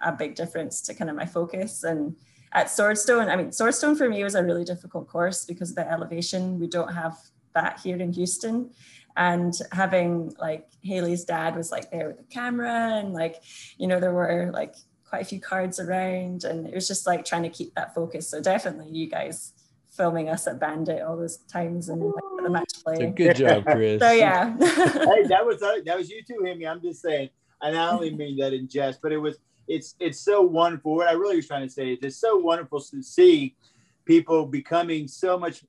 a 0.00 0.12
big 0.12 0.34
difference 0.34 0.80
to 0.82 0.94
kind 0.94 1.08
of 1.08 1.16
my 1.16 1.24
focus 1.24 1.84
and 1.84 2.16
at 2.54 2.66
Swordstone, 2.66 3.28
I 3.28 3.36
mean, 3.36 3.48
Swordstone 3.48 3.96
for 3.96 4.08
me 4.08 4.22
was 4.22 4.34
a 4.34 4.44
really 4.44 4.64
difficult 4.64 5.08
course 5.08 5.46
because 5.46 5.70
of 5.70 5.76
the 5.76 5.90
elevation. 5.90 6.60
We 6.60 6.66
don't 6.66 6.92
have 6.92 7.16
that 7.54 7.80
here 7.80 7.96
in 7.96 8.12
Houston. 8.12 8.70
And 9.16 9.52
having 9.72 10.34
like 10.38 10.68
Haley's 10.82 11.24
dad 11.24 11.54
was 11.54 11.70
like 11.70 11.90
there 11.90 12.08
with 12.08 12.18
the 12.18 12.24
camera 12.24 12.94
and 12.94 13.12
like, 13.12 13.42
you 13.76 13.86
know, 13.86 14.00
there 14.00 14.12
were 14.12 14.50
like 14.52 14.74
quite 15.04 15.22
a 15.22 15.26
few 15.26 15.40
cards 15.40 15.78
around 15.78 16.44
and 16.44 16.66
it 16.66 16.74
was 16.74 16.88
just 16.88 17.06
like 17.06 17.24
trying 17.24 17.42
to 17.42 17.50
keep 17.50 17.74
that 17.74 17.94
focus. 17.94 18.28
So 18.28 18.40
definitely 18.40 18.90
you 18.90 19.10
guys 19.10 19.52
filming 19.90 20.30
us 20.30 20.46
at 20.46 20.58
Bandit 20.58 21.02
all 21.02 21.16
those 21.16 21.36
times 21.52 21.88
and 21.90 22.02
like, 22.02 22.14
the 22.42 22.50
match 22.50 22.72
play. 22.82 23.10
good 23.10 23.36
job, 23.36 23.64
Chris. 23.70 24.00
so 24.00 24.10
yeah. 24.10 24.56
hey, 24.58 25.26
that 25.28 25.44
was 25.44 25.62
uh, 25.62 25.76
that 25.84 25.96
was 25.96 26.10
you 26.10 26.22
too, 26.26 26.42
Hemi. 26.44 26.66
I'm 26.66 26.80
just 26.80 27.02
saying, 27.02 27.28
and 27.60 27.76
I 27.76 27.90
only 27.90 28.14
mean 28.14 28.38
that 28.38 28.52
in 28.52 28.68
jest, 28.68 29.00
but 29.02 29.12
it 29.12 29.18
was 29.18 29.36
it's 29.68 29.94
it's 30.00 30.20
so 30.20 30.42
wonderful. 30.42 30.96
What 30.96 31.08
I 31.08 31.12
really 31.12 31.36
was 31.36 31.46
trying 31.46 31.66
to 31.66 31.72
say 31.72 31.92
is 31.92 31.98
it's 32.02 32.16
so 32.16 32.38
wonderful 32.38 32.80
to 32.80 33.02
see 33.02 33.54
people 34.04 34.46
becoming 34.46 35.06
so 35.06 35.38
much 35.38 35.64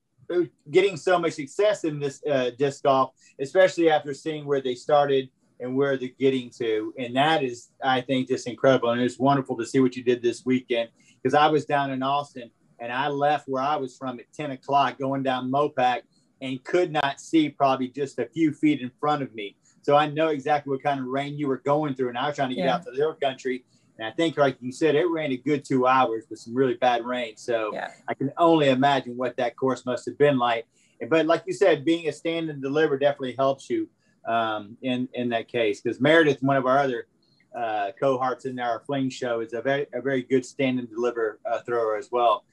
getting 0.72 0.98
so 0.98 1.20
much 1.20 1.34
success 1.34 1.84
in 1.84 2.00
this 2.00 2.22
uh, 2.30 2.51
disc 2.58 2.84
golf, 2.84 3.12
especially 3.39 3.89
after 3.89 4.13
seeing 4.13 4.46
where 4.46 4.62
they 4.62 4.75
started 4.75 5.30
and 5.60 5.75
where 5.75 5.98
they're 5.98 6.10
getting 6.20 6.50
to. 6.50 6.94
And 6.98 7.15
that 7.15 7.44
is, 7.44 7.70
I 7.84 8.01
think, 8.01 8.27
just 8.27 8.48
incredible. 8.48 8.89
And 8.89 9.01
it's 9.01 9.20
wonderful 9.20 9.58
to 9.58 9.65
see 9.65 9.80
what 9.80 9.96
you 9.96 10.03
did 10.03 10.22
this 10.22 10.46
weekend 10.46 10.89
because 11.22 11.34
I 11.34 11.48
was 11.48 11.65
down 11.65 11.92
in 11.92 12.03
Austin 12.03 12.51
and 12.80 12.92
I 12.92 13.08
left 13.08 13.48
where 13.48 13.63
I 13.63 13.77
was 13.77 13.96
from 13.96 14.20
at 14.20 14.25
10 14.34 14.51
o'clock 14.51 15.00
going 15.00 15.24
down 15.24 15.51
Mopac 15.51 16.01
and 16.42 16.62
could 16.63 16.92
not 16.92 17.22
see 17.22 17.50
probably 17.50 17.88
just 17.88 18.20
a 18.20 18.25
few 18.25 18.51
feet 18.51 18.82
in 18.82 18.92
front 19.00 19.24
of 19.24 19.34
me. 19.34 19.56
So 19.82 19.96
I 19.96 20.08
know 20.08 20.30
exactly 20.30 20.72
what 20.72 20.84
kind 20.84 21.00
of 21.00 21.06
rain 21.06 21.38
you 21.38 21.48
were 21.48 21.58
going 21.58 21.96
through. 21.96 22.10
And 22.10 22.18
I 22.18 22.27
was 22.27 22.36
trying 22.36 22.50
to 22.50 22.56
get 22.56 22.65
yeah. 22.65 22.75
out 22.75 22.84
to 22.84 22.92
the 22.92 22.98
hill 22.98 23.15
country 23.22 23.63
and 24.00 24.07
I 24.07 24.12
think, 24.12 24.38
like 24.38 24.57
you 24.59 24.71
said, 24.71 24.95
it 24.95 25.05
ran 25.05 25.31
a 25.31 25.38
good 25.38 25.63
two 25.63 25.85
hours 25.85 26.25
with 26.29 26.39
some 26.39 26.55
really 26.55 26.73
bad 26.75 27.05
rain. 27.05 27.38
So 27.38 27.71
yeah. 27.73 27.89
I 28.07 28.13
can 28.13 28.31
only 28.38 28.69
imagine 28.69 29.15
what 29.15 29.38
that 29.38 29.55
course 29.55 29.85
must 29.85 30.05
have 30.05 30.17
been 30.17 30.38
like. 30.38 30.65
But 31.09 31.25
like 31.27 31.43
you 31.45 31.53
said, 31.53 31.85
being 31.85 32.07
a 32.07 32.12
stand 32.12 32.50
and 32.50 32.62
deliver 32.62 32.97
definitely 32.97 33.35
helps 33.38 33.69
you 33.69 33.89
um, 34.25 34.77
in 34.81 35.09
in 35.13 35.29
that 35.29 35.47
case. 35.47 35.81
Because 35.81 36.00
Meredith, 36.00 36.41
one 36.41 36.57
of 36.57 36.65
our 36.65 36.79
other 36.79 37.07
uh, 37.55 37.91
cohorts 38.00 38.45
in 38.45 38.59
our 38.59 38.79
fling 38.79 39.09
show, 39.09 39.41
is 39.41 39.53
a 39.53 39.62
very 39.62 39.85
a 39.93 40.01
very 40.01 40.23
good 40.23 40.45
stand 40.45 40.79
and 40.79 40.89
deliver 40.89 41.39
uh, 41.45 41.59
thrower 41.62 41.97
as 41.97 42.09
well. 42.12 42.45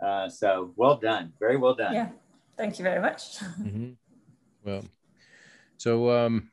Uh, 0.00 0.28
so 0.28 0.72
well 0.76 0.96
done, 0.96 1.32
very 1.38 1.56
well 1.56 1.74
done. 1.74 1.92
Yeah, 1.92 2.08
thank 2.56 2.78
you 2.78 2.82
very 2.82 3.00
much. 3.00 3.38
Mm-hmm. 3.60 3.90
Well, 4.64 4.84
so 5.76 6.10
um, 6.10 6.50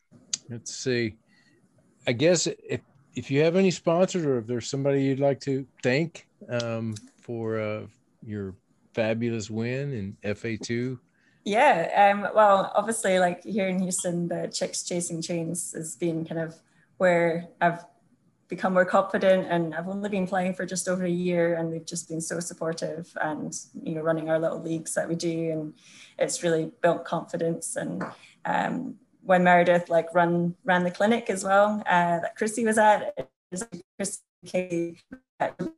let's 0.50 0.76
see. 0.76 1.16
I 2.08 2.12
guess 2.12 2.48
if 2.48 2.82
if 3.16 3.32
you 3.32 3.42
have 3.42 3.56
any 3.56 3.72
sponsors 3.72 4.26
or 4.26 4.38
if 4.38 4.48
there's 4.48 4.70
somebody 4.70 5.04
you'd 5.04 5.20
like 5.20 5.40
to 5.42 5.66
thank 5.82 6.28
um, 6.50 6.96
for 7.22 7.60
uh, 7.60 7.82
your 8.26 8.54
fabulous 8.94 9.50
win 9.50 9.94
in 9.94 10.36
FA2. 10.36 11.00
Yeah, 11.44 12.12
um, 12.12 12.28
well, 12.36 12.72
obviously, 12.76 13.20
like 13.20 13.44
here 13.44 13.68
in 13.68 13.80
Houston, 13.80 14.28
the 14.28 14.52
Chicks 14.52 14.84
Chasing 14.84 15.22
Chains 15.22 15.74
has 15.74 15.96
been 15.96 16.26
kind 16.26 16.42
of 16.42 16.56
where 16.98 17.48
I've 17.62 17.86
become 18.48 18.74
more 18.74 18.86
confident 18.86 19.48
and 19.50 19.74
I've 19.74 19.88
only 19.88 20.10
been 20.10 20.28
playing 20.28 20.54
for 20.54 20.66
just 20.66 20.88
over 20.88 21.04
a 21.04 21.10
year 21.10 21.56
and 21.56 21.74
they've 21.74 21.86
just 21.86 22.08
been 22.08 22.22
so 22.22 22.40
supportive 22.40 23.12
and 23.20 23.54
you 23.82 23.96
know 23.96 24.02
running 24.02 24.30
our 24.30 24.38
little 24.38 24.62
leagues 24.62 24.94
that 24.94 25.10
we 25.10 25.16
do 25.16 25.52
and 25.52 25.74
it's 26.20 26.44
really 26.44 26.72
built 26.82 27.06
confidence 27.06 27.76
and 27.76 28.04
um, 28.46 28.96
when 29.26 29.44
Meredith 29.44 29.90
like 29.90 30.14
run 30.14 30.56
ran 30.64 30.84
the 30.84 30.92
clinic 30.92 31.30
as 31.30 31.44
well 31.44 31.82
uh, 31.88 32.20
that 32.20 32.36
Chrissy 32.36 32.64
was 32.64 32.78
at, 32.78 33.18
Chrissy 33.98 34.98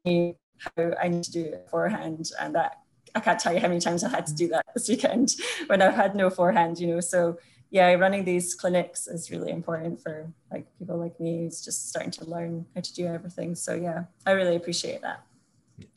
knew 0.06 0.36
how 0.58 0.92
I 1.02 1.08
need 1.08 1.24
to 1.24 1.32
do 1.32 1.46
it 1.46 1.68
forehand, 1.70 2.30
and 2.40 2.56
that 2.56 2.80
I 3.16 3.20
can't 3.22 3.40
tell 3.40 3.54
you 3.54 3.60
how 3.60 3.70
many 3.70 3.80
times 3.80 4.04
I 4.04 4.10
had 4.10 4.28
to 4.28 4.36
do 4.36 4.50
that 4.50 4.66
this 4.74 4.90
weekend 4.90 5.34
when 5.68 5.82
I've 5.82 5.96
had 5.96 6.16
no 6.16 6.30
forehand, 6.30 6.80
you 6.80 6.88
know. 6.88 7.00
So 7.00 7.38
yeah, 7.70 7.92
running 7.94 8.26
these 8.26 8.54
clinics 8.54 9.08
is 9.08 9.32
really 9.32 9.52
important 9.52 10.02
for 10.02 10.32
like 10.52 10.68
people 10.78 10.98
like 10.98 11.20
me 11.20 11.40
who's 11.40 11.64
just 11.64 11.90
starting 11.90 12.12
to 12.12 12.26
learn 12.26 12.66
how 12.76 12.82
to 12.82 12.94
do 12.94 13.08
everything. 13.08 13.56
So 13.56 13.76
yeah, 13.76 14.04
I 14.26 14.32
really 14.32 14.56
appreciate 14.56 15.02
that. 15.02 15.24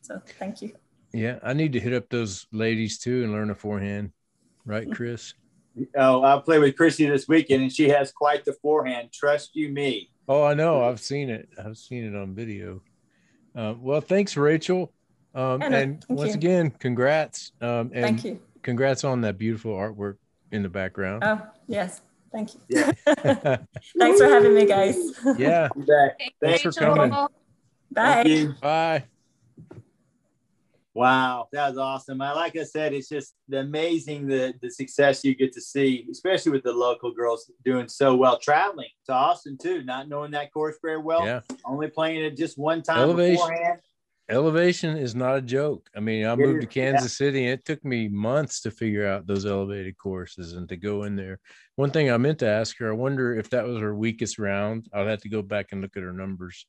So 0.01 0.21
thank 0.39 0.61
you. 0.61 0.73
Yeah, 1.13 1.39
I 1.43 1.53
need 1.53 1.73
to 1.73 1.79
hit 1.79 1.93
up 1.93 2.09
those 2.09 2.47
ladies 2.51 2.97
too 2.97 3.23
and 3.23 3.33
learn 3.33 3.49
a 3.49 3.55
forehand, 3.55 4.11
right, 4.65 4.89
Chris? 4.93 5.33
Oh, 5.95 6.21
I'll 6.21 6.41
play 6.41 6.59
with 6.59 6.75
Chrissy 6.75 7.07
this 7.07 7.27
weekend, 7.27 7.63
and 7.63 7.71
she 7.71 7.89
has 7.89 8.11
quite 8.11 8.45
the 8.45 8.53
forehand. 8.53 9.11
Trust 9.13 9.55
you 9.55 9.69
me. 9.69 10.09
Oh, 10.27 10.43
I 10.43 10.53
know. 10.53 10.83
I've 10.83 10.99
seen 10.99 11.29
it. 11.29 11.49
I've 11.63 11.77
seen 11.77 12.05
it 12.05 12.15
on 12.15 12.33
video. 12.35 12.81
Uh, 13.55 13.73
well, 13.79 14.01
thanks, 14.01 14.35
Rachel. 14.37 14.93
Um, 15.33 15.61
and 15.61 16.03
once 16.09 16.29
you. 16.29 16.35
again, 16.35 16.71
congrats. 16.71 17.51
Um, 17.61 17.91
and 17.93 18.03
thank 18.03 18.23
you. 18.23 18.39
Congrats 18.63 19.03
on 19.03 19.21
that 19.21 19.37
beautiful 19.37 19.73
artwork 19.73 20.17
in 20.51 20.61
the 20.61 20.69
background. 20.69 21.23
Oh, 21.25 21.41
yes. 21.67 22.01
Thank 22.31 22.53
you. 22.53 22.61
Yeah. 22.69 22.91
thanks 23.97 24.19
for 24.19 24.27
having 24.27 24.53
me, 24.53 24.65
guys. 24.65 24.97
Yeah. 25.37 25.69
Thanks, 25.73 26.35
thanks 26.41 26.61
for 26.61 26.71
coming. 26.71 27.11
Bye. 27.91 28.47
Bye. 28.61 29.03
Wow, 30.93 31.47
that 31.53 31.69
was 31.69 31.77
awesome. 31.77 32.21
I, 32.21 32.33
like 32.33 32.57
I 32.57 32.63
said, 32.63 32.93
it's 32.93 33.07
just 33.07 33.33
amazing 33.53 34.27
the 34.27 34.53
the 34.61 34.69
success 34.69 35.23
you 35.23 35.35
get 35.35 35.53
to 35.53 35.61
see, 35.61 36.05
especially 36.11 36.51
with 36.51 36.63
the 36.63 36.73
local 36.73 37.13
girls 37.13 37.49
doing 37.63 37.87
so 37.87 38.15
well. 38.15 38.37
Traveling 38.37 38.89
to 39.05 39.13
Austin 39.13 39.57
too, 39.57 39.83
not 39.83 40.09
knowing 40.09 40.31
that 40.31 40.51
course 40.51 40.75
very 40.81 40.99
well. 40.99 41.25
Yeah. 41.25 41.41
Only 41.63 41.87
playing 41.87 42.25
it 42.25 42.35
just 42.35 42.57
one 42.57 42.81
time 42.81 42.99
elevation, 42.99 43.35
beforehand. 43.35 43.79
Elevation 44.29 44.97
is 44.97 45.15
not 45.15 45.37
a 45.37 45.41
joke. 45.41 45.89
I 45.95 46.01
mean, 46.01 46.25
I 46.25 46.35
moved 46.35 46.61
to 46.61 46.67
Kansas 46.67 47.19
yeah. 47.19 47.25
City 47.25 47.45
and 47.45 47.59
it 47.59 47.65
took 47.65 47.83
me 47.85 48.09
months 48.09 48.61
to 48.61 48.71
figure 48.71 49.07
out 49.07 49.27
those 49.27 49.45
elevated 49.45 49.97
courses 49.97 50.53
and 50.53 50.67
to 50.69 50.77
go 50.77 51.03
in 51.03 51.15
there. 51.15 51.39
One 51.77 51.91
thing 51.91 52.11
I 52.11 52.17
meant 52.17 52.39
to 52.39 52.47
ask 52.47 52.77
her, 52.79 52.89
I 52.89 52.95
wonder 52.95 53.37
if 53.37 53.49
that 53.51 53.65
was 53.65 53.79
her 53.79 53.95
weakest 53.95 54.39
round. 54.39 54.87
I'll 54.93 55.07
have 55.07 55.21
to 55.21 55.29
go 55.29 55.41
back 55.41 55.67
and 55.71 55.81
look 55.81 55.95
at 55.95 56.03
her 56.03 56.13
numbers 56.13 56.65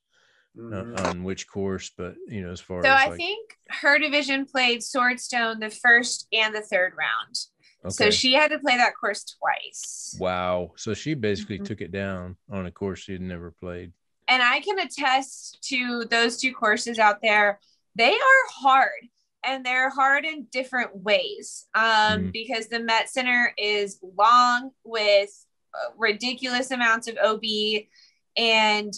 mm-hmm. 0.57 0.97
uh, 0.97 1.11
on 1.11 1.25
which 1.25 1.49
course, 1.49 1.91
but 1.97 2.15
you 2.29 2.43
know, 2.43 2.51
as 2.51 2.61
far 2.61 2.83
so 2.83 2.91
as 2.91 2.95
I 2.95 3.09
like... 3.09 3.17
think 3.17 3.57
her 3.69 3.99
division 3.99 4.47
played 4.47 4.81
Swordstone 4.81 5.61
the 5.61 5.71
first 5.71 6.27
and 6.33 6.55
the 6.55 6.63
third 6.63 6.93
round. 6.99 7.37
Okay. 7.85 7.93
So 7.93 8.11
she 8.11 8.33
had 8.35 8.53
to 8.53 8.61
play 8.61 8.77
that 8.77 8.93
course 8.99 9.25
twice. 9.25 10.17
Wow. 10.21 10.73
So 10.77 10.95
she 10.95 11.15
basically 11.15 11.57
mm-hmm. 11.57 11.65
took 11.65 11.81
it 11.81 11.91
down 11.91 12.37
on 12.51 12.67
a 12.67 12.71
course 12.71 13.01
she 13.01 13.13
had 13.13 13.21
never 13.21 13.51
played. 13.51 13.93
And 14.29 14.41
I 14.41 14.61
can 14.61 14.79
attest 14.79 15.59
to 15.65 16.05
those 16.05 16.39
two 16.39 16.53
courses 16.53 17.01
out 17.01 17.21
there. 17.23 17.59
They 17.97 18.13
are 18.13 18.45
hard. 18.51 19.09
and 19.45 19.67
they're 19.67 19.91
hard 19.91 20.25
in 20.25 20.47
different 20.53 20.95
ways 20.95 21.67
um, 21.75 21.83
Mhm. 22.29 22.33
because 22.33 22.69
the 22.69 22.79
Met 22.79 23.11
Center 23.11 23.53
is 23.59 23.99
long 24.17 24.71
with 24.85 25.31
uh, 25.75 25.91
ridiculous 25.97 26.71
amounts 26.71 27.09
of 27.09 27.17
OB 27.17 27.89
and 28.37 28.95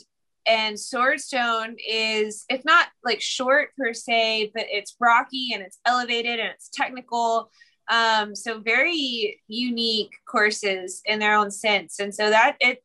and 0.47 0.77
Swordstone 0.77 1.77
is 1.89 2.45
if 2.49 2.65
not 2.65 2.89
like 3.05 3.21
short 3.21 3.71
per 3.77 3.93
se, 3.93 4.53
but 4.55 4.65
it's 4.69 4.97
rocky 5.01 5.51
and 5.55 5.63
it's 5.63 5.79
elevated 5.87 6.39
and 6.41 6.51
it's 6.51 6.69
technical. 6.69 7.51
Um, 7.91 8.35
so 8.35 8.61
very 8.61 9.41
unique 9.47 10.13
courses 10.27 11.03
in 11.05 11.19
their 11.19 11.37
own 11.37 11.51
sense. 11.51 11.99
And 12.01 12.15
so 12.15 12.31
that 12.31 12.57
it 12.61 12.83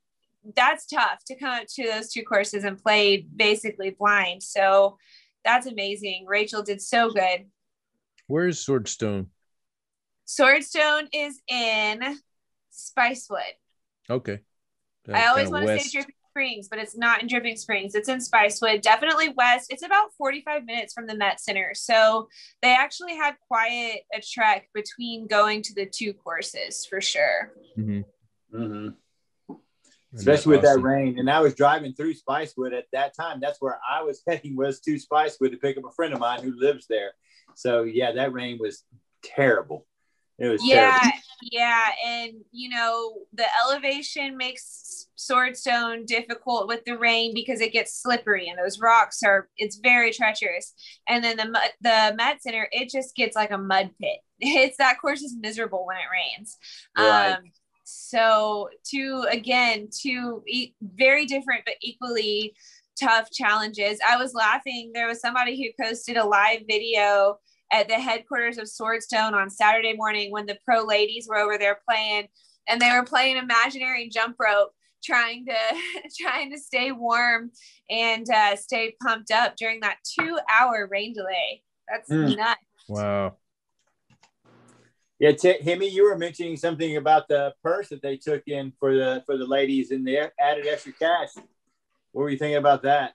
that's 0.56 0.86
tough 0.86 1.24
to 1.28 1.36
come 1.36 1.50
up 1.50 1.68
to 1.76 1.84
those 1.84 2.12
two 2.12 2.24
courses 2.24 2.64
and 2.64 2.82
play 2.82 3.26
basically 3.36 3.92
blind. 3.92 4.42
So 4.44 4.98
that's 5.44 5.68
amazing. 5.68 6.26
Rachel 6.28 6.64
did 6.64 6.82
so 6.82 7.12
good. 7.12 7.46
Where's 8.28 8.66
Swordstone? 8.66 9.28
Swordstone 10.28 11.08
is 11.14 11.42
in 11.48 12.20
Spicewood. 12.72 13.42
Okay. 14.10 14.40
I 15.12 15.28
always 15.28 15.50
want 15.50 15.68
to 15.68 15.80
say 15.80 16.04
Springs, 16.40 16.70
but 16.70 16.80
it's 16.80 16.96
not 16.96 17.22
in 17.22 17.28
Dripping 17.28 17.58
Springs. 17.58 17.96
It's 17.96 18.08
in 18.08 18.20
Spicewood, 18.20 18.82
definitely 18.82 19.34
west. 19.36 19.68
It's 19.70 19.84
about 19.84 20.14
45 20.18 20.64
minutes 20.64 20.94
from 20.94 21.06
the 21.06 21.16
Met 21.16 21.42
Center. 21.42 21.72
So 21.74 22.30
they 22.62 22.74
actually 22.74 23.18
had 23.18 23.36
quite 23.46 24.04
a 24.14 24.22
trek 24.22 24.70
between 24.74 25.28
going 25.28 25.62
to 25.64 25.74
the 25.74 25.86
two 25.86 26.14
courses 26.14 26.86
for 26.86 27.02
sure. 27.02 27.52
Mhm. 27.78 28.06
hmm 28.52 28.90
especially 30.16 30.54
with 30.54 30.64
that's 30.64 30.78
that 30.78 30.82
rain. 30.82 31.20
And 31.20 31.30
I 31.30 31.40
was 31.40 31.54
driving 31.54 31.94
through 31.94 32.16
Spicewood 32.16 32.76
at 32.76 32.86
that 32.94 33.14
time. 33.16 33.40
That's 33.40 33.62
where 33.62 33.80
I 33.88 34.02
was 34.02 34.24
heading 34.28 34.56
was 34.56 34.80
to 34.82 34.96
Spicewood 34.96 35.52
to 35.52 35.58
pick 35.58 35.78
up 35.78 35.86
a 35.86 35.92
friend 35.92 36.14
of 36.14 36.20
mine 36.20 36.42
who 36.42 36.58
lives 36.58 36.88
there. 36.88 37.12
So 37.56 37.84
yeah, 37.84 38.14
that 38.14 38.34
rain 38.34 38.58
was 38.60 38.86
terrible. 39.24 39.86
It 40.40 40.48
was 40.48 40.64
Yeah, 40.64 40.98
terrible. 41.00 41.18
yeah. 41.52 41.86
And 42.06 42.34
you 42.52 42.70
know, 42.70 43.14
the 43.34 43.46
elevation 43.66 44.38
makes 44.38 45.08
Swordstone 45.18 46.06
difficult 46.06 46.68
with 46.68 46.86
the 46.86 46.98
rain 46.98 47.34
because 47.34 47.60
it 47.62 47.74
gets 47.74 47.94
slippery 48.02 48.48
and 48.48 48.58
those 48.58 48.80
rocks 48.80 49.22
are 49.24 49.50
it's 49.58 49.78
very 49.78 50.12
treacherous. 50.12 50.74
And 51.08 51.24
then 51.24 51.38
the 51.38 51.60
the 51.82 52.14
Met 52.18 52.42
Center, 52.42 52.68
it 52.72 52.90
just 52.90 53.16
gets 53.16 53.36
like 53.36 53.52
a 53.52 53.58
mud 53.58 53.92
pit. 54.02 54.20
It's 54.42 54.78
that 54.78 55.00
course 55.02 55.22
is 55.22 55.36
miserable 55.38 55.86
when 55.86 55.98
it 55.98 56.10
rains. 56.12 56.58
Right. 56.98 57.34
Um 57.34 57.44
so 57.84 58.70
two 58.84 59.26
again, 59.30 59.90
two 59.92 60.44
e- 60.48 60.74
very 60.82 61.26
different 61.26 61.64
but 61.66 61.76
equally 61.82 62.54
tough 63.00 63.32
challenges. 63.32 64.00
I 64.08 64.18
was 64.18 64.34
laughing. 64.34 64.92
There 64.94 65.08
was 65.08 65.20
somebody 65.22 65.56
who 65.62 65.84
posted 65.84 66.18
a 66.18 66.26
live 66.26 66.62
video 66.70 67.40
at 67.72 67.88
the 67.88 67.96
headquarters 67.96 68.58
of 68.58 68.66
Swordstone 68.66 69.34
on 69.34 69.50
Saturday 69.50 69.94
morning 69.94 70.32
when 70.32 70.46
the 70.46 70.58
pro 70.66 70.84
ladies 70.84 71.28
were 71.30 71.38
over 71.38 71.58
there 71.58 71.80
playing 71.88 72.28
and 72.68 72.82
they 72.82 72.92
were 72.92 73.04
playing 73.04 73.38
imaginary 73.38 74.10
jump 74.10 74.36
rope 74.40 74.72
trying 75.04 75.46
to 75.46 75.56
trying 76.20 76.52
to 76.52 76.60
stay 76.60 76.92
warm 76.92 77.52
and 77.90 78.30
uh, 78.30 78.56
stay 78.56 78.96
pumped 79.02 79.32
up 79.32 79.56
during 79.56 79.80
that 79.80 79.98
two 80.20 80.38
hour 80.52 80.88
rain 80.92 81.14
delay 81.14 81.62
that's 81.88 82.10
Mm. 82.10 82.38
nuts 82.38 82.60
Wow. 82.90 83.36
Yeah, 85.20 85.34
T- 85.34 85.62
Hemi, 85.62 85.90
you 85.90 86.06
were 86.06 86.18
mentioning 86.18 86.58
something 86.58 86.98
about 86.98 87.28
the 87.28 87.54
purse 87.62 87.90
that 87.90 88.02
they 88.02 88.18
took 88.18 88.48
in 88.48 88.74
for 88.80 88.96
the 88.96 89.22
for 89.26 89.38
the 89.38 89.46
ladies 89.46 89.92
and 89.92 90.08
they 90.08 90.18
added 90.40 90.66
extra 90.66 90.94
cash. 90.94 91.30
What 92.12 92.24
were 92.24 92.30
you 92.30 92.38
thinking 92.38 92.58
about 92.58 92.82
that? 92.84 93.14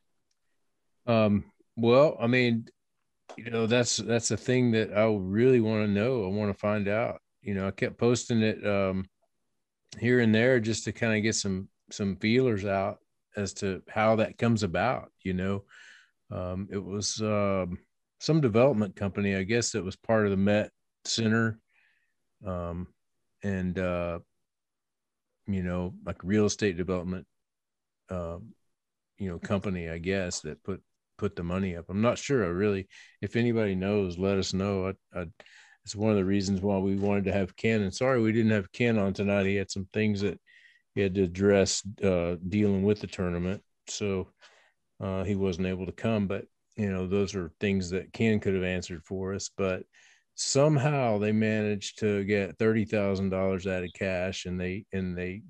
Um, 1.07 1.45
well, 1.77 2.17
I 2.21 2.27
mean, 2.29 2.69
you 3.37 3.51
know, 3.51 3.67
that's 3.67 3.97
that's 3.97 4.31
a 4.31 4.37
thing 4.37 4.71
that 4.73 4.97
I 4.97 5.05
really 5.07 5.61
want 5.61 5.85
to 5.85 5.91
know. 5.91 6.25
I 6.25 6.29
want 6.29 6.53
to 6.53 6.59
find 6.59 6.89
out. 6.89 7.21
You 7.43 7.55
know, 7.55 7.67
I 7.67 7.71
kept 7.71 7.99
posting 7.99 8.43
it 8.43 8.67
um 8.67 9.05
here 9.99 10.21
and 10.21 10.35
there 10.35 10.61
just 10.61 10.85
to 10.85 10.93
kind 10.93 11.17
of 11.17 11.23
get 11.23 11.35
some 11.35 11.69
some 11.91 12.17
feelers 12.17 12.65
out 12.65 12.99
as 13.37 13.53
to 13.55 13.83
how 13.89 14.17
that 14.17 14.39
comes 14.39 14.63
about, 14.63 15.13
you 15.23 15.35
know. 15.35 15.65
Um, 16.31 16.69
it 16.71 16.83
was 16.83 17.21
um 17.21 17.79
some 18.21 18.41
development 18.41 18.97
company, 18.97 19.37
I 19.37 19.43
guess 19.43 19.73
that 19.73 19.85
was 19.85 19.97
part 19.97 20.25
of 20.25 20.31
the 20.31 20.37
Met 20.37 20.71
Center. 21.05 21.59
Um, 22.47 22.89
and 23.43 23.79
uh, 23.79 24.21
you 25.47 25.63
know, 25.63 25.95
like 26.05 26.25
real 26.25 26.47
estate 26.47 26.77
development 26.77 27.27
um, 28.11 28.55
you 29.19 29.29
know, 29.29 29.39
company, 29.39 29.89
I 29.89 29.99
guess, 29.99 30.41
that 30.41 30.63
put 30.63 30.83
put 31.17 31.37
the 31.37 31.43
money 31.43 31.77
up. 31.77 31.87
I'm 31.89 32.03
not 32.03 32.19
sure. 32.19 32.45
I 32.45 32.49
really, 32.49 32.89
if 33.21 33.37
anybody 33.37 33.75
knows, 33.75 34.19
let 34.19 34.39
us 34.39 34.53
know. 34.53 34.89
I, 34.89 35.21
I, 35.21 35.27
it's 35.85 35.95
one 35.95 36.11
of 36.11 36.17
the 36.17 36.25
reasons 36.25 36.61
why 36.61 36.79
we 36.79 36.97
wanted 36.97 37.25
to 37.25 37.33
have 37.33 37.57
Ken. 37.57 37.83
And 37.83 37.95
sorry 37.95 38.21
we 38.21 38.33
didn't 38.33 38.53
have 38.53 38.73
Ken 38.73 38.99
on 38.99 39.13
tonight. 39.13 39.47
He 39.47 39.57
had 39.57 39.71
some 39.71 39.87
things 39.93 40.23
that 40.23 40.41
he 40.95 41.01
had 41.01 41.15
to 41.17 41.25
address 41.25 41.83
uh, 42.03 42.37
dealing 42.49 42.85
with 42.85 43.01
the 43.01 43.07
tournament, 43.07 43.63
so 43.89 44.29
uh, 45.01 45.25
he 45.25 45.35
wasn't 45.35 45.67
able 45.67 45.87
to 45.87 45.93
come. 45.93 46.27
But 46.27 46.47
you 46.77 46.91
know, 46.91 47.07
those 47.07 47.35
are 47.35 47.53
things 47.61 47.91
that 47.91 48.13
Ken 48.13 48.41
could 48.41 48.55
have 48.55 48.65
answered 48.65 49.03
for 49.05 49.35
us. 49.35 49.51
But 49.57 49.83
somehow 50.37 51.19
they 51.19 51.33
managed 51.33 51.99
to 52.01 52.25
get 52.25 52.59
thirty 52.59 52.85
thousand 52.85 53.31
dollars 53.31 53.67
out 53.67 53.85
of 53.85 53.93
cash, 53.93 54.47
and 54.47 54.61
they 54.61 54.87
and 54.93 55.19
they 55.19 55.43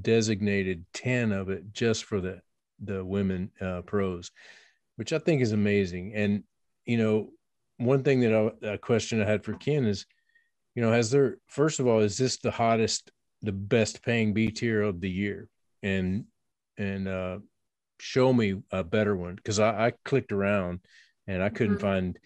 designated 0.00 0.84
ten 0.92 1.32
of 1.32 1.48
it 1.48 1.72
just 1.72 2.04
for 2.04 2.20
the 2.20 2.40
the 2.80 3.04
women 3.04 3.50
uh, 3.60 3.82
pros, 3.82 4.30
which 4.98 5.12
I 5.12 5.18
think 5.20 5.40
is 5.40 5.52
amazing. 5.52 6.12
And 6.14 6.42
you 6.84 6.96
know, 6.96 7.30
one 7.76 8.02
thing 8.02 8.20
that 8.20 8.34
I, 8.34 8.72
a 8.74 8.78
question 8.78 9.22
I 9.22 9.30
had 9.30 9.44
for 9.44 9.52
Ken 9.54 9.84
is, 9.84 10.04
you 10.74 10.82
know, 10.82 10.90
has 10.90 11.10
there 11.12 11.36
first 11.46 11.78
of 11.78 11.86
all, 11.86 12.00
is 12.00 12.18
this 12.18 12.38
the 12.38 12.50
hottest, 12.50 13.12
the 13.42 13.52
best 13.52 14.02
paying 14.02 14.34
B 14.34 14.50
tier 14.50 14.82
of 14.82 15.00
the 15.00 15.10
year? 15.10 15.48
And 15.84 16.24
and 16.76 17.06
uh, 17.06 17.38
show 18.00 18.32
me 18.32 18.60
a 18.72 18.82
better 18.82 19.14
one 19.16 19.36
because 19.36 19.60
I, 19.60 19.86
I 19.86 19.92
clicked 20.04 20.32
around 20.32 20.80
and 21.28 21.42
I 21.42 21.48
couldn't 21.48 21.76
Mhm. 21.76 21.80
find 21.80 22.18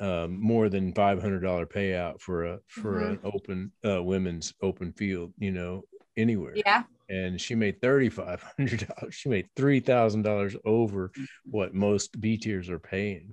um, 0.00 0.40
more 0.40 0.68
than 0.68 0.92
five 0.94 1.20
hundred 1.22 1.40
dollar 1.40 1.66
payout 1.66 2.20
for 2.20 2.44
a 2.46 2.58
for 2.66 2.98
an 3.00 3.20
open 3.22 3.70
uh, 3.84 4.02
women's 4.02 4.54
open 4.60 4.92
field, 4.92 5.32
you 5.38 5.52
know, 5.52 5.84
anywhere 6.18 6.52
yeah 6.56 6.82
and 7.08 7.40
she 7.40 7.54
made 7.54 7.80
thirty 7.80 8.10
five 8.10 8.42
hundred 8.56 8.86
dollars. 8.86 9.14
She 9.14 9.30
made 9.30 9.48
three 9.56 9.80
thousand 9.80 10.22
dollars 10.22 10.54
over 10.66 11.10
what 11.46 11.72
most 11.72 12.20
B 12.20 12.36
tiers 12.36 12.68
are 12.68 12.78
paying. 12.78 13.32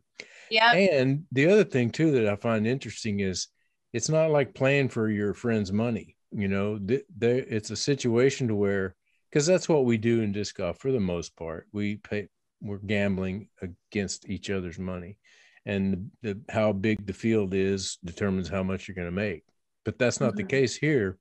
yeah 0.49 0.71
And 0.73 1.25
the 1.33 1.47
other 1.47 1.65
thing 1.65 1.89
too 1.89 2.11
that 2.11 2.27
I 2.27 2.37
find 2.37 2.65
interesting 2.65 3.19
is 3.19 3.47
it's 3.91 4.07
not 4.07 4.29
like 4.31 4.53
playing 4.53 4.89
for 4.89 5.09
your 5.09 5.33
friend's 5.33 5.73
money. 5.73 6.15
You 6.31 6.47
know, 6.47 6.79
th- 6.79 7.03
there 7.17 7.39
it's 7.49 7.69
a 7.71 7.75
situation 7.75 8.47
to 8.47 8.55
where 8.55 8.95
because 9.29 9.45
that's 9.45 9.67
what 9.67 9.83
we 9.83 9.97
do 9.97 10.21
in 10.21 10.31
disc 10.31 10.55
golf 10.55 10.79
for 10.79 10.91
the 10.93 10.99
most 11.01 11.35
part. 11.35 11.67
We 11.73 11.97
pay 11.97 12.29
we're 12.61 12.77
gambling 12.77 13.49
against 13.61 14.29
each 14.29 14.49
other's 14.49 14.79
money, 14.79 15.17
and 15.65 16.11
the, 16.21 16.39
how 16.49 16.71
big 16.71 17.05
the 17.05 17.13
field 17.13 17.53
is 17.53 17.97
determines 18.05 18.47
how 18.47 18.63
much 18.63 18.87
you're 18.87 18.95
going 18.95 19.07
to 19.07 19.11
make. 19.11 19.43
But 19.83 19.99
that's 19.99 20.21
not 20.21 20.35
the 20.37 20.43
Mhm. 20.43 20.49
case 20.49 20.75
here. 20.77 21.17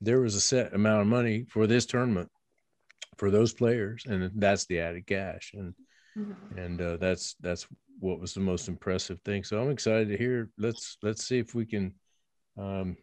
There 0.00 0.20
was 0.20 0.34
a 0.34 0.40
set 0.40 0.74
amount 0.74 1.02
of 1.02 1.06
money 1.06 1.46
for 1.48 1.66
this 1.66 1.86
tournament 1.86 2.30
for 3.16 3.30
those 3.30 3.52
players, 3.52 4.04
and 4.06 4.30
that's 4.34 4.66
the 4.66 4.80
added 4.80 5.06
cash, 5.06 5.52
and 5.54 5.74
Mhm. 6.16 6.56
and 6.56 6.80
uh, 6.80 6.96
that's 6.98 7.34
that's 7.40 7.66
what 7.98 8.20
was 8.20 8.34
the 8.34 8.40
most 8.40 8.68
impressive 8.68 9.20
thing. 9.22 9.44
So 9.44 9.60
I'm 9.60 9.70
excited 9.70 10.08
to 10.08 10.16
hear. 10.16 10.50
Let's 10.58 10.96
let's 11.02 11.24
see 11.24 11.38
if 11.38 11.54
we 11.54 11.66
can 11.66 11.94
um, 12.56 12.96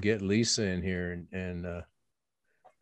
get 0.00 0.22
Lisa 0.22 0.64
in 0.64 0.82
here 0.82 1.12
and 1.12 1.26
and 1.32 1.66
uh, 1.66 1.82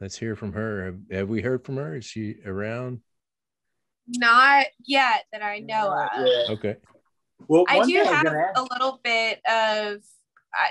let's 0.01 0.17
hear 0.17 0.37
from 0.37 0.53
her. 0.53 0.85
Have, 0.85 0.99
have 1.11 1.29
we 1.29 1.43
heard 1.43 1.65
from 1.65 1.77
her? 1.77 1.97
Is 1.97 2.05
she 2.05 2.37
around? 2.45 3.01
not 4.09 4.67
yet 4.85 5.25
that 5.33 5.43
i 5.43 5.61
know 5.61 5.93
of 5.93 6.09
Yeah. 6.17 6.53
Okay. 6.55 6.77
Well, 7.49 7.65
I 7.69 7.81
do 7.81 7.93
thing 7.93 8.07
I 8.07 8.23
was 8.23 8.33
have 8.33 8.57
a 8.57 8.63
little 8.63 9.01
bit 9.03 9.41
of 9.47 10.03
I, 10.55 10.71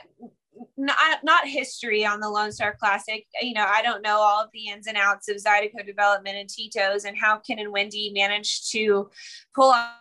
not 0.78 1.24
not 1.24 1.48
history 1.48 2.06
on 2.06 2.20
the 2.20 2.30
Lone 2.30 2.52
Star 2.52 2.76
Classic. 2.80 3.26
You 3.42 3.54
know, 3.54 3.66
I 3.68 3.82
don't 3.82 4.02
know 4.02 4.18
all 4.18 4.44
of 4.44 4.50
the 4.54 4.68
ins 4.70 4.88
and 4.88 4.98
outs 4.98 5.28
of 5.30 5.38
Zydeco 5.38 5.86
development 5.86 6.38
and 6.38 6.50
Tito's 6.50 7.06
and 7.06 7.18
how 7.18 7.38
Ken 7.40 7.60
and 7.60 7.72
Wendy 7.72 8.12
managed 8.14 8.72
to 8.72 9.10
pull 9.56 9.72
off 9.72 9.92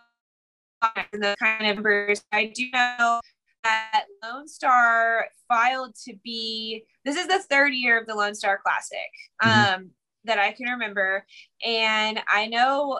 the 1.11 1.35
kind 1.39 1.67
of 1.67 1.75
numbers. 1.75 2.23
I 2.31 2.51
do 2.53 2.65
know 2.71 3.21
that 3.63 4.05
Lone 4.23 4.47
Star 4.47 5.27
filed 5.47 5.95
to 6.07 6.15
be. 6.23 6.85
This 7.05 7.17
is 7.17 7.27
the 7.27 7.39
third 7.39 7.73
year 7.73 7.99
of 7.99 8.07
the 8.07 8.15
Lone 8.15 8.35
Star 8.35 8.59
Classic 8.63 8.97
Mhm. 9.43 9.73
um, 9.75 9.91
that 10.25 10.37
I 10.39 10.51
can 10.51 10.69
remember, 10.69 11.25
and 11.65 12.21
I 12.27 12.47
know 12.47 12.99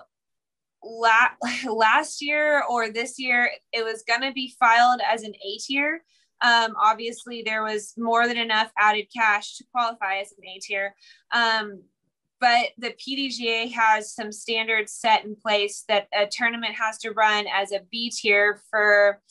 la- 0.83 1.29
last 1.71 2.21
year 2.21 2.63
or 2.69 2.89
this 2.89 3.19
year 3.19 3.51
it 3.71 3.83
was 3.83 4.03
going 4.03 4.21
to 4.21 4.31
be 4.31 4.55
filed 4.59 5.01
as 5.05 5.23
an 5.23 5.33
A 5.35 5.57
tier. 5.59 6.03
Um, 6.41 6.73
obviously, 6.81 7.43
there 7.43 7.63
was 7.63 7.93
more 7.97 8.27
than 8.27 8.37
enough 8.37 8.71
added 8.77 9.07
cash 9.15 9.57
to 9.57 9.65
qualify 9.71 10.17
as 10.17 10.33
an 10.37 10.47
A 10.47 10.59
tier. 10.59 10.95
Um, 11.33 11.83
but 12.41 12.69
the 12.79 12.95
PDGA 12.97 13.71
has 13.71 14.15
some 14.15 14.31
standards 14.31 14.93
set 14.93 15.23
in 15.23 15.35
place 15.35 15.83
that 15.87 16.07
a 16.11 16.25
tournament 16.29 16.73
has 16.73 16.97
to 16.97 17.11
run 17.11 17.45
as 17.53 17.71
a 17.71 17.81
B 17.91 18.09
tier 18.09 18.61
for, 18.69 19.21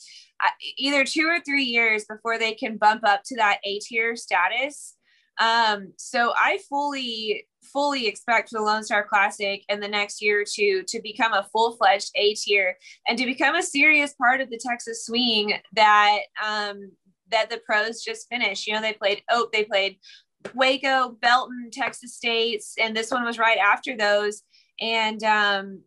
either 0.77 1.03
two 1.03 1.27
or 1.27 1.39
three 1.39 1.65
years 1.65 2.05
before 2.05 2.39
they 2.39 2.53
can 2.53 2.77
bump 2.77 3.03
up 3.05 3.21
to 3.25 3.35
that 3.35 3.59
A 3.63 3.79
tier 3.79 4.15
status. 4.15 4.95
Um, 5.39 5.93
so 5.97 6.33
I 6.35 6.59
fully, 6.69 7.47
fully 7.61 8.07
expect 8.07 8.51
the 8.51 8.61
Lone 8.61 8.83
Star 8.83 9.05
Classic 9.07 9.63
in 9.69 9.79
the 9.79 9.87
next 9.87 10.21
year 10.21 10.41
or 10.41 10.45
two 10.45 10.83
to 10.87 11.01
become 11.01 11.33
a 11.33 11.47
full 11.51 11.75
fledged 11.77 12.11
A 12.15 12.33
tier 12.33 12.77
and 13.07 13.17
to 13.17 13.25
become 13.25 13.55
a 13.55 13.63
serious 13.63 14.13
part 14.13 14.41
of 14.41 14.49
the 14.49 14.59
Texas 14.63 15.05
swing 15.05 15.53
that 15.73 16.19
um, 16.43 16.91
that 17.31 17.49
the 17.49 17.61
pros 17.65 18.03
just 18.03 18.29
finished. 18.29 18.67
You 18.67 18.73
know, 18.73 18.81
they 18.81 18.93
played 18.93 19.23
oh, 19.29 19.49
they 19.51 19.63
played 19.63 19.97
Waco, 20.53 21.17
Belton, 21.21 21.69
Texas 21.71 22.15
States, 22.15 22.75
and 22.81 22.95
this 22.95 23.11
one 23.11 23.23
was 23.23 23.39
right 23.39 23.57
after 23.57 23.95
those. 23.95 24.43
And 24.79 25.23
um, 25.23 25.81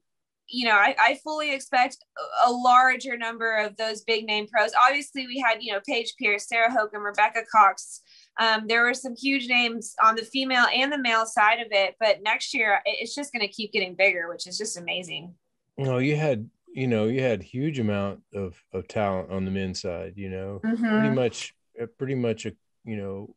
you 0.48 0.68
know, 0.68 0.74
I, 0.74 0.94
I 0.98 1.18
fully 1.24 1.52
expect 1.52 1.98
a 2.46 2.52
larger 2.52 3.16
number 3.16 3.56
of 3.56 3.76
those 3.76 4.02
big 4.02 4.26
name 4.26 4.46
pros. 4.46 4.72
Obviously, 4.86 5.26
we 5.26 5.38
had, 5.38 5.62
you 5.62 5.72
know, 5.72 5.80
Paige 5.86 6.14
Pierce, 6.18 6.48
Sarah 6.48 6.70
Hokom, 6.70 7.04
Rebecca 7.04 7.40
Cox. 7.50 8.02
Um, 8.38 8.66
there 8.66 8.82
were 8.82 8.94
some 8.94 9.14
huge 9.16 9.48
names 9.48 9.94
on 10.02 10.16
the 10.16 10.22
female 10.22 10.66
and 10.74 10.92
the 10.92 10.98
male 10.98 11.24
side 11.24 11.60
of 11.60 11.68
it, 11.70 11.94
but 11.98 12.22
next 12.22 12.52
year 12.52 12.80
it's 12.84 13.14
just 13.14 13.32
going 13.32 13.46
to 13.46 13.52
keep 13.52 13.72
getting 13.72 13.94
bigger, 13.94 14.28
which 14.28 14.46
is 14.46 14.58
just 14.58 14.76
amazing. 14.76 15.34
No, 15.78 15.98
you 15.98 16.16
had, 16.16 16.48
you 16.74 16.88
know, 16.88 17.06
you 17.06 17.22
had 17.22 17.42
huge 17.42 17.78
amount 17.78 18.20
of, 18.34 18.60
of 18.72 18.88
talent 18.88 19.30
on 19.30 19.44
the 19.44 19.50
men's 19.50 19.80
side, 19.80 20.14
you 20.16 20.28
know, 20.28 20.60
mm-hmm. 20.64 20.84
pretty 20.84 21.14
much, 21.14 21.54
pretty 21.98 22.16
much, 22.16 22.46
a, 22.46 22.52
you 22.84 22.96
know, 22.96 23.34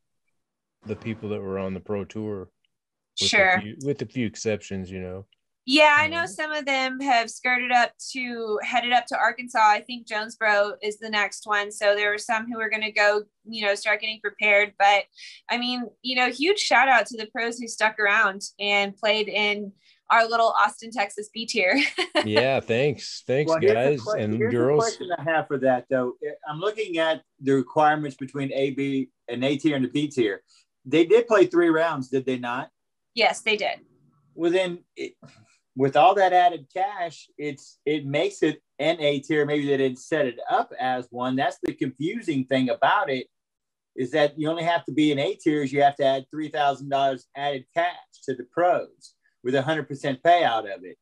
the 0.88 0.95
people 0.95 1.30
that 1.30 1.41
were 1.41 1.60
on 1.60 1.76
the 1.76 1.80
pro 1.80 2.04
tour. 2.04 2.50
With 3.21 3.30
sure. 3.30 3.50
A 3.50 3.62
few, 3.62 3.76
with 3.86 4.02
a 4.02 4.08
few 4.08 4.26
exceptions, 4.26 4.89
you 4.89 5.00
know. 5.00 5.26
Yeah, 5.69 5.97
I 6.00 6.08
know 6.08 6.26
some 6.26 6.54
of 6.54 6.65
them 6.65 7.00
have 7.02 7.30
skirted 7.30 7.73
up 7.73 7.91
to 8.13 8.58
headed 8.63 8.93
up 8.93 9.06
to 9.08 9.17
Arkansas. 9.17 9.60
I 9.60 9.82
think 9.82 10.08
Jonesboro 10.08 10.76
is 10.82 10.97
the 10.97 11.10
next 11.10 11.45
one. 11.45 11.71
So 11.73 11.93
there 11.93 12.10
were 12.10 12.17
some 12.17 12.50
who 12.50 12.58
were 12.58 12.69
going 12.69 12.84
to 12.84 12.91
go, 12.91 13.23
you 13.45 13.65
know, 13.65 13.76
start 13.76 14.00
getting 14.00 14.21
prepared. 14.21 14.73
But 14.80 15.04
I 15.50 15.58
mean, 15.58 15.84
you 16.02 16.15
know, 16.15 16.30
huge 16.30 16.60
shout 16.60 16.88
out 16.88 17.06
to 17.08 17.17
the 17.17 17.28
pros 17.28 17.60
who 17.60 17.67
stuck 17.67 18.00
around 18.00 18.43
and 18.60 18.95
played 18.95 19.28
in 19.28 19.73
our 20.10 20.28
little 20.28 20.54
Austin, 20.58 20.91
Texas 20.91 21.30
B 21.34 21.46
tier. 21.46 21.80
yeah, 22.26 22.60
thanks, 22.60 23.24
thanks, 23.28 23.50
well, 23.50 23.60
guys 23.60 24.02
and 24.17 24.36
here's 24.36 24.54
girls. 24.54 24.84
question 24.84 25.10
I 25.17 25.24
have 25.24 25.48
for 25.48 25.58
that 25.60 25.86
though, 25.89 26.13
eh, 26.26 26.32
I'm 26.48 26.60
looking 26.60 26.98
at 26.98 27.22
the 27.41 27.54
requirements 27.54 28.17
between 28.17 28.52
A, 28.54 28.72
B, 28.72 29.10
and 29.28 29.43
A 29.43 29.58
tier 29.58 29.76
and 29.76 29.86
the 29.86 29.89
B 29.89 30.08
tier. 30.08 30.41
They 30.86 31.06
did 31.06 31.28
play 31.28 31.46
three 31.46 31.70
rounds, 31.70 32.10
did 32.10 32.26
they 32.26 32.38
not? 32.38 32.70
Yes, 33.13 33.41
they 33.41 33.58
did. 33.58 33.80
Well, 34.36 34.52
then. 34.52 34.80
It, 34.96 35.13
with 35.78 35.96
all 35.96 36.15
that 36.15 36.34
added 36.34 36.65
cash, 36.74 37.28
it's 37.38 37.78
it 37.86 38.04
makes 38.04 38.41
it 38.41 38.63
an 38.80 39.00
A 39.00 39.20
tier. 39.20 39.46
Maybe 39.46 39.67
they 39.67 39.78
didn't 39.78 40.00
set 40.00 40.26
it 40.26 40.39
up 40.50 40.74
as 40.80 41.08
one. 41.12 41.36
That's 41.36 41.60
the 41.62 41.72
confusing 41.72 42.46
thing 42.46 42.70
about 42.70 43.12
it 43.12 43.28
is 43.96 44.10
that 44.12 44.39
you 44.39 44.50
only 44.50 44.63
have 44.63 44.84
to 44.86 44.91
be 44.91 45.12
an 45.12 45.20
A 45.20 45.36
tiers. 45.36 45.72
You 45.72 45.84
have 45.84 45.96
to 45.98 46.04
add 46.04 46.26
three 46.32 46.50
thousand 46.50 46.89
dollars 46.89 47.28
added 47.36 47.65
cash 47.76 47.93
to 48.24 48.34
the 48.34 48.46
pros 48.52 49.13
with 49.43 49.56
a 49.56 49.62
hundred 49.62 49.88
percent 49.88 50.21
payout 50.23 50.73
of 50.73 50.84
it, 50.84 50.97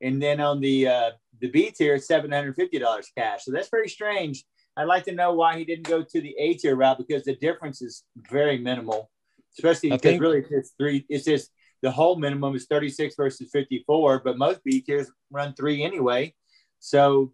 and 0.00 0.22
then 0.22 0.40
on 0.40 0.60
the 0.60 0.88
uh, 0.88 1.10
the 1.40 1.50
B 1.50 1.70
tier, 1.70 1.98
seven 1.98 2.32
hundred 2.32 2.54
fifty 2.56 2.78
dollars 2.78 3.10
cash. 3.16 3.44
So 3.44 3.52
that's 3.52 3.68
very 3.68 3.88
strange. 3.88 4.44
I'd 4.76 4.84
like 4.84 5.04
to 5.04 5.12
know 5.12 5.34
why 5.34 5.58
he 5.58 5.64
didn't 5.64 5.86
go 5.86 6.02
to 6.02 6.20
the 6.20 6.34
A 6.38 6.54
tier 6.54 6.76
route 6.76 6.98
because 6.98 7.24
the 7.24 7.36
difference 7.36 7.82
is 7.82 8.04
very 8.30 8.58
minimal, 8.58 9.10
especially 9.58 9.90
because 9.90 10.02
think- 10.02 10.22
really 10.22 10.44
it's 10.50 10.72
three. 10.78 11.04
It's 11.08 11.24
just 11.24 11.50
the 11.82 11.90
whole 11.90 12.16
minimum 12.16 12.54
is 12.54 12.66
36 12.66 13.16
versus 13.16 13.50
54, 13.52 14.22
but 14.24 14.38
most 14.38 14.62
B 14.62 14.80
tiers 14.80 15.10
run 15.32 15.52
three 15.54 15.82
anyway. 15.82 16.32
So 16.78 17.32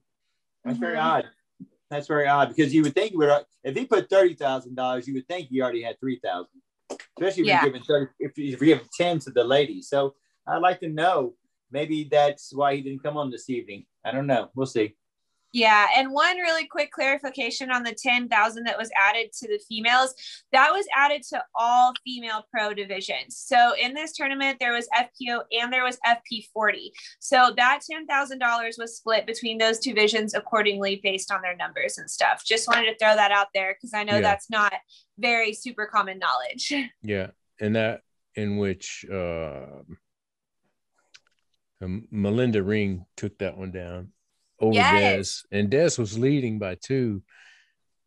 that's 0.65 0.77
mm-hmm. 0.77 0.87
very 0.87 0.97
odd. 0.97 1.27
That's 1.91 2.07
very 2.07 2.27
odd 2.27 2.55
because 2.55 2.75
you 2.75 2.83
would 2.83 2.95
think 2.95 3.13
you 3.13 3.19
would 3.19 3.45
if 3.65 3.77
he 3.77 3.87
put 3.87 4.11
thirty 4.11 4.35
thousand 4.35 4.75
dollars, 4.75 5.09
you 5.09 5.15
would 5.15 5.27
think 5.27 5.49
he 5.49 5.63
already 5.63 5.83
had 5.83 5.99
three 6.01 6.21
thousand. 6.23 6.61
Especially 7.19 7.43
if 7.43 7.49
yeah. 7.49 7.63
you're 7.63 7.71
giving 7.71 7.83
30, 7.83 8.11
if 8.19 8.39
you're 8.39 8.59
giving 8.59 8.89
10 8.97 9.19
to 9.21 9.31
the 9.31 9.45
ladies. 9.45 9.89
So 9.89 10.15
I'd 10.49 10.63
like 10.63 10.81
to 10.81 10.89
know 10.89 11.35
maybe 11.71 12.09
that's 12.11 12.55
why 12.55 12.75
he 12.75 12.83
didn't 12.83 13.03
come 13.03 13.17
on 13.17 13.31
this 13.31 13.51
evening. 13.51 13.85
I 14.05 14.13
don't 14.13 14.27
know. 14.27 14.51
We'll 14.55 14.67
see. 14.67 14.95
Yeah, 15.55 15.87
and 15.97 16.13
one 16.13 16.37
really 16.37 16.67
quick 16.67 16.91
clarification 16.93 17.71
on 17.71 17.83
the 17.83 17.95
10,000 17.95 18.65
that 18.65 18.77
was 18.77 18.91
added 18.97 19.33
to 19.39 19.49
the 19.49 19.59
females. 19.67 20.15
That 20.53 20.73
was 20.73 20.87
added 20.95 21.23
to 21.31 21.43
all 21.55 21.95
female 22.05 22.45
pro 22.53 22.75
divisions. 22.75 23.37
So 23.39 23.73
in 23.81 23.95
this 23.95 24.13
tournament 24.13 24.59
there 24.61 24.75
was 24.75 24.89
FPO 24.95 25.41
and 25.59 25.73
there 25.73 25.85
was 25.85 25.99
FP40. 26.07 26.91
So 27.19 27.55
that 27.57 27.81
$10,000 27.91 28.79
was 28.79 28.97
split 28.97 29.27
between 29.27 29.57
those 29.57 29.79
two 29.79 29.95
divisions 29.95 30.35
accordingly 30.35 31.01
based 31.03 31.33
on 31.33 31.41
their 31.41 31.57
numbers 31.57 31.97
and 31.97 32.11
stuff. 32.11 32.43
Just 32.45 32.69
wanted 32.69 32.93
to 32.93 32.99
throw 32.99 33.15
that 33.15 33.33
out 33.33 33.49
there 33.55 33.75
cuz 33.81 33.95
I 33.95 34.05
know 34.05 34.17
yeah. 34.17 34.21
that's 34.21 34.51
not 34.51 34.75
very 35.19 35.55
super 35.55 35.87
common 35.87 36.19
knowledge. 36.19 36.73
Yeah, 37.03 37.31
and 37.61 37.77
that 37.77 38.03
in 38.35 38.59
which 38.59 39.05
uh, 39.11 39.83
uh 41.83 41.89
Melinda 42.11 42.63
Ring 42.63 43.07
took 43.17 43.39
that 43.39 43.57
one 43.57 43.71
down 43.71 44.13
over 44.61 44.75
yes. 44.75 45.45
Des, 45.51 45.59
and 45.59 45.71
Des 45.71 45.91
was 45.99 46.19
leading 46.19 46.59
by 46.59 46.77
two. 46.77 47.23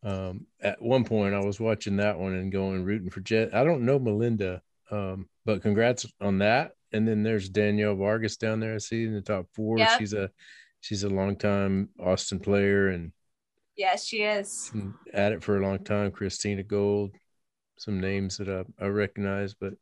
Um, 0.04 0.46
at 0.60 0.82
one 0.82 1.04
point, 1.04 1.34
I 1.34 1.44
was 1.44 1.60
watching 1.60 1.96
that 1.96 2.18
one 2.18 2.34
and 2.34 2.50
going 2.50 2.84
rooting 2.84 3.10
for 3.10 3.20
Jet. 3.20 3.54
I 3.54 3.64
don't 3.64 3.86
know 3.86 3.98
Melinda, 3.98 4.60
um, 4.90 5.28
but 5.44 5.62
congrats 5.62 6.06
on 6.20 6.38
that. 6.38 6.72
And 6.92 7.06
then 7.08 7.22
there's 7.22 7.48
Danielle 7.48 7.94
Vargas 7.94 8.36
down 8.36 8.60
there. 8.60 8.74
I 8.74 8.78
see 8.78 9.04
in 9.04 9.14
the 9.14 9.22
top 9.22 9.46
four. 9.54 9.78
Yep. 9.78 9.98
She's 9.98 10.12
a 10.12 10.30
she's 10.80 11.04
a 11.04 11.08
longtime 11.08 11.88
Austin 11.98 12.40
player 12.40 12.88
and 12.88 13.12
yes, 13.76 14.04
she 14.04 14.22
is 14.22 14.72
at 15.14 15.32
it 15.32 15.42
for 15.42 15.56
a 15.56 15.62
long 15.62 15.82
time. 15.82 16.10
Christina 16.10 16.62
Gold, 16.62 17.12
some 17.78 18.00
names 18.00 18.36
that 18.38 18.48
I, 18.48 18.84
I 18.84 18.88
recognize, 18.88 19.54
but 19.54 19.74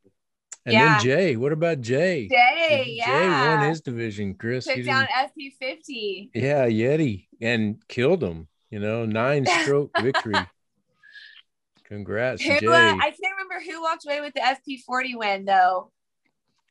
and 0.65 0.73
yeah. 0.73 0.93
then 0.93 1.03
Jay, 1.03 1.35
what 1.35 1.51
about 1.51 1.81
Jay? 1.81 2.27
Jay, 2.27 2.85
yeah. 2.89 3.05
Jay 3.05 3.29
won 3.29 3.69
his 3.69 3.81
division. 3.81 4.35
Chris 4.35 4.65
took 4.65 4.85
down 4.85 5.07
FP 5.07 5.53
fifty. 5.59 6.29
Yeah, 6.35 6.67
Yeti 6.67 7.27
and 7.41 7.77
killed 7.87 8.23
him. 8.23 8.47
You 8.69 8.79
know, 8.79 9.05
nine 9.05 9.45
stroke 9.45 9.91
victory. 10.01 10.35
Congrats, 11.85 12.41
who, 12.43 12.59
Jay. 12.59 12.67
Uh, 12.67 12.95
I 12.95 13.09
can't 13.09 13.35
remember 13.37 13.59
who 13.65 13.81
walked 13.81 14.05
away 14.05 14.21
with 14.21 14.33
the 14.33 14.41
FP 14.41 14.83
forty 14.85 15.15
win 15.15 15.45
though. 15.45 15.91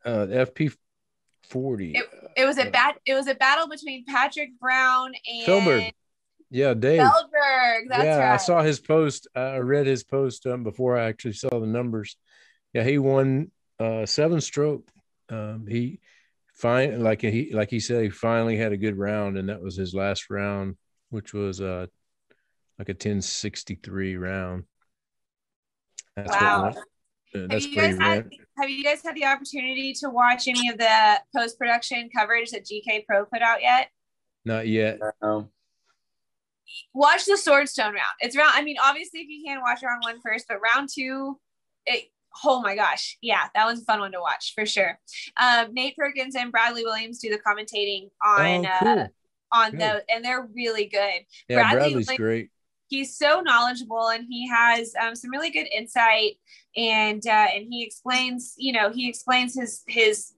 Uh, 0.05 0.27
FP 0.27 0.75
forty. 1.49 1.93
It, 1.93 2.05
it, 2.37 2.45
was 2.45 2.59
a 2.59 2.69
uh, 2.69 2.71
bat. 2.71 2.97
It 3.05 3.15
was 3.15 3.27
a 3.27 3.35
battle 3.35 3.69
between 3.69 4.05
Patrick 4.05 4.51
Brown 4.61 5.13
and 5.29 5.47
Feldberg. 5.47 5.93
Yeah, 6.49 6.75
Dave. 6.75 7.01
Feldberg. 7.01 7.89
That's 7.89 8.05
yeah, 8.05 8.19
right. 8.19 8.35
I 8.35 8.37
saw 8.37 8.63
his 8.63 8.79
post. 8.79 9.27
I 9.35 9.57
read 9.57 9.87
his 9.87 10.05
post 10.05 10.47
um, 10.47 10.63
before 10.63 10.97
I 10.97 11.09
actually 11.09 11.35
saw 11.35 11.59
the 11.59 11.67
numbers. 11.67 12.17
Yeah, 12.73 12.85
he 12.85 12.99
won 12.99 13.51
uh, 13.81 14.07
seven 14.07 14.41
stroke. 14.41 14.89
Um, 15.29 15.67
he 15.69 16.01
fine 16.55 17.03
like 17.03 17.23
he 17.23 17.51
like 17.53 17.71
he 17.71 17.81
said 17.81 18.03
he 18.03 18.11
finally 18.11 18.57
had 18.57 18.73
a 18.73 18.77
good 18.77 18.99
round, 18.99 19.39
and 19.39 19.49
that 19.49 19.63
was 19.63 19.77
his 19.77 19.95
last 19.95 20.29
round, 20.31 20.77
which 21.09 21.33
was 21.33 21.61
uh 21.61 21.87
like 22.79 22.89
a 22.89 22.95
ten 22.95 23.23
sixty 23.23 23.75
three 23.75 24.17
round. 24.17 24.65
That's 26.17 26.31
wow. 26.31 26.65
What, 26.65 26.77
uh, 26.77 27.47
that's 27.49 27.65
have 27.65 27.73
you 27.73 27.77
guys 27.77 27.99
had, 27.99 28.31
have 28.59 28.71
you 28.71 28.85
guys 28.85 29.03
had 29.03 29.15
the 29.15 29.25
opportunity 29.25 29.95
to 30.01 30.11
watch 30.11 30.49
any 30.49 30.69
of 30.69 30.79
the 30.79 31.21
post 31.35 31.59
production 31.59 32.11
coverage 32.15 32.51
that 32.51 32.67
GK 32.67 33.07
Pro 33.07 33.25
put 33.25 33.41
out 33.41 33.63
yet? 33.63 33.89
Not 34.45 34.67
yet. 34.67 34.99
No. 35.23 35.49
Watch 36.93 37.25
the 37.25 37.35
Swordstone 37.35 37.93
round. 37.95 38.17
It's 38.21 38.37
round. 38.37 38.53
I 38.55 38.63
mean, 38.63 38.77
obviously, 38.83 39.21
if 39.21 39.29
you 39.29 39.45
can 39.45 39.61
watch 39.61 39.83
round 39.83 40.03
one 40.03 40.21
first, 40.21 40.47
but 40.49 40.59
round 40.61 40.89
two, 40.93 41.39
it 41.87 42.11
oh 42.45 42.61
my 42.61 42.75
gosh 42.75 43.17
yeah 43.21 43.49
that 43.55 43.67
was 43.67 43.81
a 43.81 43.85
fun 43.85 44.01
one 44.01 44.13
to 44.13 44.21
watch 44.21 44.53
for 44.55 44.67
sure 44.67 44.99
um, 45.41 45.73
nate 45.73 45.97
perkins 45.97 46.35
and 46.35 46.53
bradley 46.53 46.85
williams 46.85 47.19
do 47.19 47.31
the 47.31 47.39
commentating 47.39 48.09
on 48.25 48.67
oh, 48.67 48.79
cool. 48.81 48.89
uh, 48.89 49.07
on 49.53 49.71
good. 49.73 49.81
the 49.81 50.05
and 50.09 50.25
they're 50.25 50.49
really 50.55 50.87
good 50.87 51.25
yeah 51.49 51.57
bradley 51.57 51.79
bradley's 51.79 52.07
williams, 52.07 52.19
great 52.19 52.51
he's 52.89 53.17
so 53.17 53.41
knowledgeable 53.41 54.09
and 54.09 54.27
he 54.29 54.49
has 54.49 54.93
um, 55.01 55.15
some 55.15 55.31
really 55.31 55.51
good 55.51 55.69
insight 55.75 56.35
and 56.77 57.27
uh, 57.27 57.47
and 57.55 57.67
he 57.71 57.83
explains 57.83 58.55
you 58.59 58.73
know 58.73 58.91
he 58.91 59.09
explains 59.09 59.55
his 59.55 59.83
his 59.87 60.33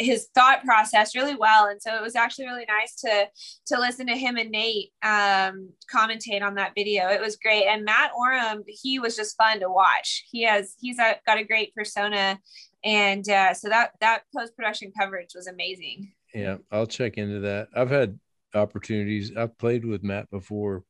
his 0.00 0.28
thought 0.34 0.64
process 0.64 1.14
really 1.14 1.34
well. 1.34 1.66
And 1.66 1.80
so 1.80 1.94
it 1.94 2.02
was 2.02 2.16
actually 2.16 2.46
really 2.46 2.66
nice 2.66 2.94
to 2.96 3.26
to 3.66 3.78
listen 3.78 4.06
to 4.06 4.16
him 4.16 4.36
and 4.36 4.50
nate 4.50 4.90
um 5.02 5.70
commentate 5.92 6.42
on 6.42 6.54
that 6.54 6.72
video. 6.74 7.08
It 7.08 7.20
was 7.20 7.36
great. 7.36 7.66
And 7.66 7.84
matt 7.84 8.12
orum 8.18 8.62
he 8.66 8.98
was 8.98 9.14
just 9.14 9.36
fun 9.36 9.60
to 9.60 9.68
watch. 9.68 10.24
He 10.30 10.42
has 10.44 10.74
he's 10.80 10.98
a, 10.98 11.16
got 11.26 11.38
a 11.38 11.44
great 11.44 11.74
persona. 11.74 12.38
And 12.82 13.28
uh, 13.28 13.52
so 13.52 13.68
that 13.68 13.92
that 14.00 14.22
post-production 14.34 14.92
coverage 14.98 15.30
was 15.34 15.46
amazing. 15.46 16.12
Yeah 16.34 16.56
i'll 16.72 16.86
check 16.86 17.18
into 17.18 17.40
that. 17.40 17.68
I've 17.76 17.90
had 17.90 18.18
opportunities. 18.54 19.36
I've 19.36 19.56
played 19.58 19.84
with 19.84 20.02
matt 20.02 20.30
before. 20.30 20.84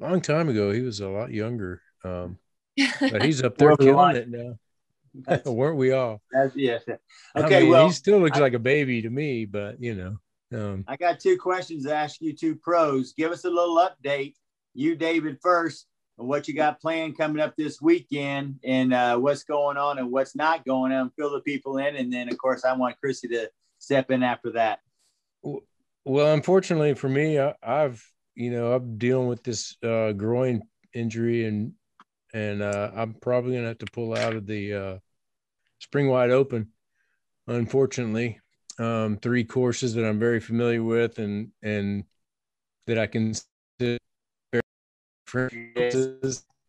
A 0.00 0.08
long 0.08 0.20
time 0.20 0.48
ago 0.48 0.72
he 0.72 0.80
was 0.80 1.00
a 1.00 1.08
lot 1.08 1.30
younger 1.30 1.82
um 2.04 2.38
but 3.00 3.22
he's 3.22 3.42
up 3.42 3.56
there 3.58 3.76
killing 3.76 4.16
it 4.16 4.30
now 4.30 4.58
weren't 5.44 5.76
we 5.76 5.92
all? 5.92 6.20
That's, 6.32 6.54
yes. 6.56 6.82
Okay. 6.88 6.98
I 7.56 7.60
mean, 7.60 7.70
well, 7.70 7.88
he 7.88 7.92
still 7.92 8.20
looks 8.20 8.38
I, 8.38 8.40
like 8.40 8.54
a 8.54 8.58
baby 8.58 9.02
to 9.02 9.10
me, 9.10 9.44
but 9.44 9.82
you 9.82 9.94
know. 9.94 10.16
Um, 10.52 10.84
I 10.88 10.96
got 10.96 11.20
two 11.20 11.36
questions 11.36 11.84
to 11.84 11.94
ask 11.94 12.20
you, 12.20 12.34
two 12.34 12.56
pros. 12.56 13.12
Give 13.12 13.30
us 13.30 13.44
a 13.44 13.50
little 13.50 13.76
update 13.76 14.34
you, 14.74 14.96
David, 14.96 15.38
first, 15.42 15.86
and 16.18 16.28
what 16.28 16.48
you 16.48 16.54
got 16.54 16.80
planned 16.80 17.16
coming 17.16 17.40
up 17.42 17.54
this 17.56 17.80
weekend, 17.80 18.58
and 18.64 18.92
uh, 18.92 19.16
what's 19.18 19.44
going 19.44 19.76
on 19.76 19.98
and 19.98 20.10
what's 20.10 20.36
not 20.36 20.64
going 20.64 20.92
on. 20.92 21.10
Fill 21.18 21.30
the 21.30 21.40
people 21.40 21.78
in, 21.78 21.96
and 21.96 22.12
then 22.12 22.28
of 22.28 22.38
course 22.38 22.64
I 22.64 22.72
want 22.74 22.98
Chrissy 22.98 23.28
to 23.28 23.50
step 23.78 24.10
in 24.10 24.22
after 24.22 24.52
that. 24.52 24.80
Well, 25.42 26.34
unfortunately 26.34 26.94
for 26.94 27.08
me, 27.08 27.38
I, 27.38 27.54
have 27.62 28.02
you 28.34 28.50
know 28.50 28.72
I'm 28.72 28.98
dealing 28.98 29.28
with 29.28 29.42
this 29.42 29.76
uh, 29.82 30.12
groin 30.12 30.62
injury, 30.94 31.46
and 31.46 31.72
and 32.32 32.62
uh, 32.62 32.90
I'm 32.94 33.14
probably 33.14 33.54
gonna 33.54 33.68
have 33.68 33.78
to 33.78 33.86
pull 33.86 34.16
out 34.16 34.34
of 34.34 34.46
the 34.46 34.74
uh, 34.74 34.98
spring 35.78 36.08
wide 36.08 36.30
open. 36.30 36.68
Unfortunately, 37.46 38.40
um, 38.78 39.16
three 39.16 39.44
courses 39.44 39.94
that 39.94 40.04
I'm 40.04 40.18
very 40.18 40.40
familiar 40.40 40.82
with, 40.82 41.18
and 41.18 41.50
and 41.62 42.04
that 42.86 42.98
I 42.98 43.06
can 43.06 43.34
you 43.82 43.98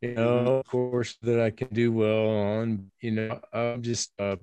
know, 0.01 0.63
course 0.67 1.17
that 1.21 1.39
I 1.39 1.51
can 1.51 1.67
do 1.71 1.91
well 1.91 2.27
on. 2.27 2.91
You 3.01 3.11
know, 3.11 3.39
I'm 3.53 3.81
just 3.81 4.11
uh, 4.19 4.37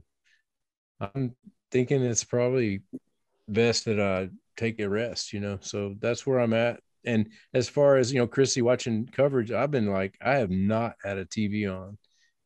I'm 1.00 1.35
thinking 1.70 2.02
it's 2.02 2.24
probably 2.24 2.83
best 3.48 3.85
that 3.87 4.00
I 4.00 4.31
take 4.57 4.81
a 4.81 4.88
rest. 4.88 5.33
You 5.33 5.40
know, 5.40 5.59
so 5.61 5.94
that's 6.00 6.26
where 6.26 6.40
I'm 6.40 6.52
at. 6.52 6.81
And 7.04 7.30
as 7.54 7.68
far 7.68 7.96
as 7.96 8.12
you 8.12 8.18
know, 8.18 8.26
Chrissy 8.26 8.62
watching 8.62 9.06
coverage, 9.06 9.50
I've 9.50 9.70
been 9.70 9.90
like, 9.90 10.16
I 10.20 10.37
have 10.37 10.50
not 10.50 10.96
had 11.02 11.18
a 11.18 11.24
TV 11.24 11.70
on 11.70 11.98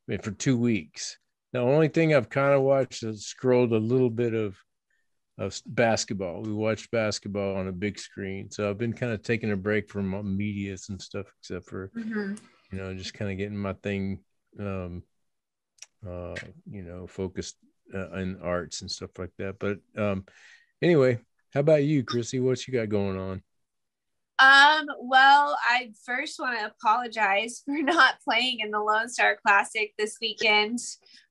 I 0.08 0.12
mean, 0.12 0.18
for 0.20 0.32
two 0.32 0.56
weeks. 0.56 1.18
The 1.52 1.60
only 1.60 1.88
thing 1.88 2.14
I've 2.14 2.30
kind 2.30 2.54
of 2.54 2.62
watched 2.62 3.02
is 3.02 3.26
scrolled 3.26 3.72
a 3.72 3.78
little 3.78 4.10
bit 4.10 4.34
of 4.34 4.56
of 5.38 5.58
basketball. 5.66 6.42
We 6.42 6.52
watched 6.52 6.90
basketball 6.90 7.56
on 7.56 7.68
a 7.68 7.72
big 7.72 7.98
screen, 7.98 8.50
so 8.50 8.68
I've 8.68 8.78
been 8.78 8.92
kind 8.92 9.12
of 9.12 9.22
taking 9.22 9.50
a 9.50 9.56
break 9.56 9.90
from 9.90 10.36
media 10.36 10.76
and 10.88 11.00
stuff, 11.00 11.26
except 11.40 11.68
for 11.68 11.90
mm-hmm. 11.96 12.34
you 12.70 12.78
know 12.78 12.94
just 12.94 13.14
kind 13.14 13.30
of 13.30 13.38
getting 13.38 13.56
my 13.56 13.72
thing, 13.74 14.20
um, 14.58 15.02
uh, 16.06 16.34
you 16.70 16.82
know, 16.82 17.06
focused 17.06 17.56
uh, 17.94 18.12
in 18.12 18.38
arts 18.42 18.82
and 18.82 18.90
stuff 18.90 19.10
like 19.18 19.32
that. 19.38 19.58
But 19.58 19.78
um, 19.96 20.24
anyway, 20.80 21.18
how 21.52 21.60
about 21.60 21.84
you, 21.84 22.04
Chrissy? 22.04 22.40
What 22.40 22.66
you 22.66 22.74
got 22.74 22.88
going 22.88 23.18
on? 23.18 23.42
Um, 24.42 24.86
well, 25.00 25.56
I 25.68 25.92
first 26.04 26.40
want 26.40 26.58
to 26.58 26.66
apologize 26.66 27.62
for 27.64 27.74
not 27.82 28.16
playing 28.24 28.58
in 28.58 28.72
the 28.72 28.80
Lone 28.80 29.08
Star 29.08 29.38
Classic 29.40 29.92
this 29.96 30.18
weekend. 30.20 30.80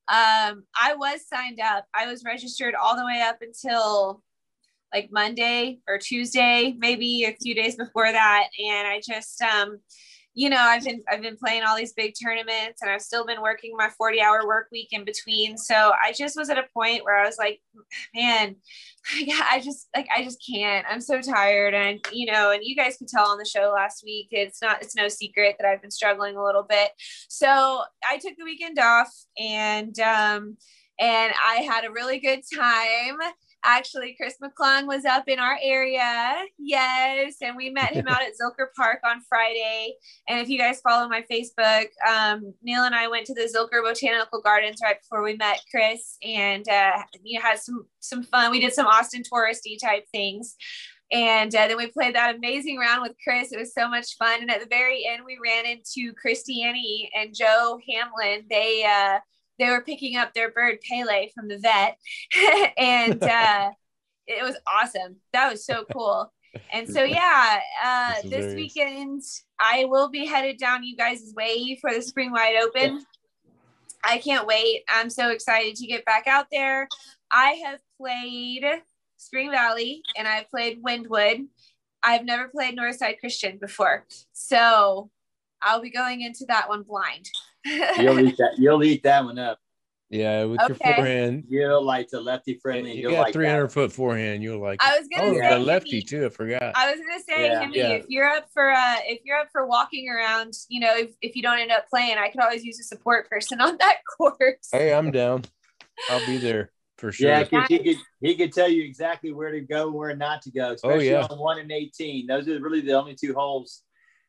Um, 0.07 0.63
I 0.81 0.95
was 0.95 1.27
signed 1.27 1.59
up. 1.59 1.85
I 1.93 2.07
was 2.07 2.23
registered 2.23 2.73
all 2.73 2.95
the 2.95 3.05
way 3.05 3.21
up 3.21 3.39
until 3.41 4.23
like 4.93 5.09
Monday 5.11 5.79
or 5.89 5.97
Tuesday, 5.97 6.73
maybe 6.77 7.25
a 7.25 7.35
few 7.41 7.53
days 7.53 7.75
before 7.75 8.09
that. 8.09 8.47
And 8.57 8.87
I 8.87 9.01
just, 9.05 9.41
um, 9.41 9.79
you 10.33 10.49
know, 10.49 10.59
I've 10.59 10.83
been 10.83 11.01
I've 11.09 11.21
been 11.21 11.35
playing 11.35 11.63
all 11.63 11.75
these 11.75 11.93
big 11.93 12.13
tournaments 12.21 12.81
and 12.81 12.89
I've 12.89 13.01
still 13.01 13.25
been 13.25 13.41
working 13.41 13.73
my 13.75 13.89
40 13.89 14.21
hour 14.21 14.47
work 14.47 14.67
week 14.71 14.89
in 14.91 15.03
between. 15.03 15.57
So 15.57 15.91
I 16.01 16.13
just 16.13 16.37
was 16.37 16.49
at 16.49 16.57
a 16.57 16.67
point 16.73 17.03
where 17.03 17.17
I 17.17 17.25
was 17.25 17.37
like, 17.37 17.59
man, 18.15 18.55
I 19.51 19.61
just 19.63 19.89
like 19.95 20.07
I 20.15 20.23
just 20.23 20.43
can't. 20.47 20.85
I'm 20.89 21.01
so 21.01 21.21
tired. 21.21 21.73
And 21.73 21.99
you 22.13 22.31
know, 22.31 22.51
and 22.51 22.61
you 22.63 22.75
guys 22.75 22.97
could 22.97 23.09
tell 23.09 23.27
on 23.27 23.37
the 23.37 23.45
show 23.45 23.73
last 23.75 24.03
week, 24.05 24.29
it's 24.31 24.61
not 24.61 24.81
it's 24.81 24.95
no 24.95 25.09
secret 25.09 25.57
that 25.59 25.67
I've 25.67 25.81
been 25.81 25.91
struggling 25.91 26.37
a 26.37 26.43
little 26.43 26.63
bit. 26.63 26.91
So 27.27 27.81
I 28.09 28.17
took 28.17 28.35
the 28.37 28.45
weekend 28.45 28.79
off 28.79 29.11
and 29.37 29.97
um 29.99 30.57
and 30.99 31.33
I 31.43 31.67
had 31.67 31.83
a 31.83 31.91
really 31.91 32.19
good 32.19 32.41
time 32.55 33.17
Actually, 33.63 34.15
Chris 34.15 34.35
McClung 34.41 34.87
was 34.87 35.05
up 35.05 35.27
in 35.27 35.39
our 35.39 35.57
area. 35.61 36.33
Yes. 36.57 37.35
And 37.41 37.55
we 37.55 37.69
met 37.69 37.93
him 37.93 38.07
out 38.09 38.21
at 38.21 38.31
Zilker 38.31 38.67
Park 38.75 38.99
on 39.05 39.21
Friday. 39.27 39.95
And 40.27 40.39
if 40.39 40.49
you 40.49 40.57
guys 40.57 40.81
follow 40.81 41.07
my 41.07 41.23
Facebook, 41.29 41.87
um, 42.07 42.53
Neil 42.63 42.83
and 42.83 42.95
I 42.95 43.07
went 43.07 43.25
to 43.27 43.33
the 43.33 43.51
Zilker 43.53 43.83
Botanical 43.83 44.41
Gardens 44.41 44.79
right 44.83 44.99
before 44.99 45.23
we 45.23 45.35
met 45.35 45.63
Chris 45.69 46.17
and 46.23 46.67
uh, 46.67 47.03
you 47.23 47.39
know, 47.39 47.45
had 47.45 47.59
some 47.59 47.85
some 47.99 48.23
fun. 48.23 48.51
We 48.51 48.59
did 48.59 48.73
some 48.73 48.87
Austin 48.87 49.23
touristy 49.23 49.79
type 49.79 50.05
things. 50.11 50.55
And 51.11 51.53
uh, 51.53 51.67
then 51.67 51.77
we 51.77 51.87
played 51.87 52.15
that 52.15 52.35
amazing 52.35 52.77
round 52.77 53.01
with 53.01 53.17
Chris. 53.21 53.51
It 53.51 53.59
was 53.59 53.73
so 53.73 53.89
much 53.89 54.15
fun. 54.17 54.41
And 54.41 54.49
at 54.49 54.61
the 54.61 54.67
very 54.67 55.05
end, 55.05 55.23
we 55.25 55.37
ran 55.43 55.65
into 55.65 56.13
Christiane 56.13 57.09
and 57.13 57.35
Joe 57.35 57.79
Hamlin. 57.89 58.45
They 58.49 58.85
uh, 58.85 59.19
they 59.61 59.69
were 59.69 59.81
picking 59.81 60.17
up 60.17 60.33
their 60.33 60.51
bird 60.51 60.79
Pele 60.81 61.29
from 61.35 61.47
the 61.47 61.59
vet, 61.59 61.97
and 62.77 63.23
uh, 63.23 63.71
it 64.27 64.43
was 64.43 64.57
awesome. 64.67 65.17
That 65.33 65.51
was 65.51 65.65
so 65.65 65.85
cool. 65.93 66.33
And 66.73 66.89
so 66.89 67.03
yeah, 67.03 67.59
uh, 67.81 68.13
this 68.25 68.55
weekend 68.55 69.21
I 69.59 69.85
will 69.85 70.09
be 70.09 70.25
headed 70.25 70.57
down 70.57 70.83
you 70.83 70.97
guys' 70.97 71.31
way 71.35 71.77
for 71.79 71.93
the 71.93 72.01
spring 72.01 72.31
wide 72.31 72.57
open. 72.61 73.05
I 74.03 74.17
can't 74.17 74.47
wait. 74.47 74.83
I'm 74.89 75.09
so 75.09 75.29
excited 75.29 75.75
to 75.75 75.87
get 75.87 76.03
back 76.05 76.27
out 76.27 76.47
there. 76.51 76.89
I 77.31 77.61
have 77.65 77.79
played 77.97 78.65
Spring 79.17 79.51
Valley 79.51 80.01
and 80.17 80.27
I've 80.27 80.49
played 80.49 80.79
Windwood. 80.81 81.45
I've 82.03 82.25
never 82.25 82.47
played 82.47 82.77
Northside 82.77 83.19
Christian 83.19 83.59
before. 83.59 84.05
So 84.33 85.11
I'll 85.61 85.81
be 85.81 85.89
going 85.89 86.21
into 86.21 86.45
that 86.47 86.69
one 86.69 86.83
blind 86.83 87.29
you'll 87.65 88.19
eat 88.19 88.37
that. 88.37 88.55
You'll 88.57 88.83
eat 88.83 89.03
that 89.03 89.23
one 89.23 89.39
up. 89.39 89.59
Yeah, 90.09 90.43
with 90.43 90.59
okay. 90.61 90.75
your 90.85 90.95
forehand. 90.95 91.45
You'll 91.47 91.83
like 91.85 92.09
the 92.09 92.19
lefty 92.19 92.59
friendly. 92.61 92.97
You 92.97 93.11
got 93.11 93.21
like 93.21 93.33
300 93.33 93.63
that. 93.63 93.71
foot 93.71 93.93
forehand. 93.93 94.43
You'll 94.43 94.59
like. 94.59 94.83
I 94.83 94.99
was 94.99 95.07
gonna 95.07 95.29
oh, 95.29 95.33
say 95.33 95.49
the 95.53 95.59
lefty 95.59 96.01
too. 96.01 96.25
I 96.25 96.29
forgot. 96.29 96.73
I 96.75 96.91
was 96.91 96.99
gonna 96.99 97.23
say, 97.25 97.45
yeah. 97.47 97.61
Hemi, 97.61 97.77
yeah. 97.77 97.89
if 97.91 98.05
you're 98.09 98.27
up 98.27 98.47
for 98.53 98.71
uh, 98.71 98.97
if 99.05 99.21
you're 99.23 99.37
up 99.37 99.47
for 99.53 99.65
walking 99.65 100.09
around, 100.09 100.53
you 100.67 100.81
know, 100.81 100.93
if, 100.93 101.11
if 101.21 101.37
you 101.37 101.41
don't 101.41 101.59
end 101.59 101.71
up 101.71 101.87
playing, 101.89 102.17
I 102.17 102.27
could 102.29 102.41
always 102.41 102.65
use 102.65 102.77
a 102.79 102.83
support 102.83 103.29
person 103.29 103.61
on 103.61 103.77
that 103.77 103.99
course. 104.17 104.67
Hey, 104.69 104.93
I'm 104.93 105.11
down. 105.11 105.45
I'll 106.09 106.25
be 106.25 106.37
there 106.37 106.71
for 106.97 107.13
sure. 107.13 107.29
Yeah, 107.29 107.45
he 107.67 107.79
could 107.79 107.97
he 108.19 108.35
could 108.35 108.51
tell 108.51 108.67
you 108.67 108.83
exactly 108.83 109.31
where 109.31 109.51
to 109.51 109.61
go, 109.61 109.89
where 109.89 110.13
not 110.13 110.41
to 110.41 110.51
go, 110.51 110.73
especially 110.73 111.13
oh, 111.13 111.21
yeah. 111.21 111.27
on 111.27 111.39
one 111.39 111.57
and 111.57 111.71
eighteen. 111.71 112.27
Those 112.27 112.49
are 112.49 112.59
really 112.59 112.81
the 112.81 112.99
only 112.99 113.15
two 113.15 113.33
holes 113.33 113.83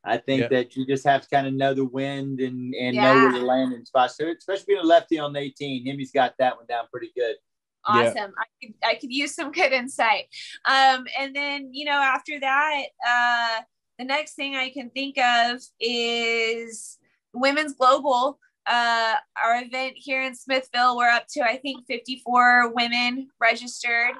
I 0.04 0.16
think 0.16 0.50
that 0.50 0.74
you 0.74 0.84
just 0.84 1.06
have 1.06 1.22
to 1.22 1.28
kind 1.28 1.46
of 1.46 1.54
know 1.54 1.74
the 1.74 1.84
wind 1.84 2.40
and, 2.40 2.74
and 2.74 2.96
yeah. 2.96 3.02
know 3.02 3.14
where 3.14 3.36
your 3.36 3.44
landing 3.44 3.84
spots. 3.84 4.16
So 4.16 4.32
especially 4.36 4.74
being 4.74 4.80
a 4.80 4.86
lefty 4.86 5.18
on 5.18 5.36
18, 5.36 5.86
Hemi's 5.86 6.10
got 6.10 6.34
that 6.38 6.56
one 6.56 6.66
down 6.66 6.86
pretty 6.90 7.12
good. 7.16 7.36
Awesome. 7.84 8.16
Yeah. 8.16 8.26
I 8.38 8.44
could 8.60 8.74
I 8.84 8.94
could 8.94 9.12
use 9.12 9.34
some 9.34 9.52
good 9.52 9.72
insight. 9.72 10.24
Um, 10.64 11.04
and 11.18 11.34
then 11.34 11.70
you 11.72 11.84
know 11.84 11.92
after 11.92 12.38
that, 12.40 12.82
uh, 13.08 13.60
the 13.98 14.04
next 14.04 14.34
thing 14.34 14.56
I 14.56 14.70
can 14.70 14.90
think 14.90 15.18
of 15.18 15.60
is 15.80 16.98
women's 17.32 17.74
global. 17.74 18.38
Uh, 18.64 19.14
our 19.44 19.60
event 19.60 19.94
here 19.96 20.22
in 20.22 20.36
Smithville, 20.36 20.96
we're 20.96 21.10
up 21.10 21.26
to 21.32 21.42
I 21.42 21.56
think 21.56 21.86
54 21.86 22.72
women 22.72 23.28
registered 23.40 24.14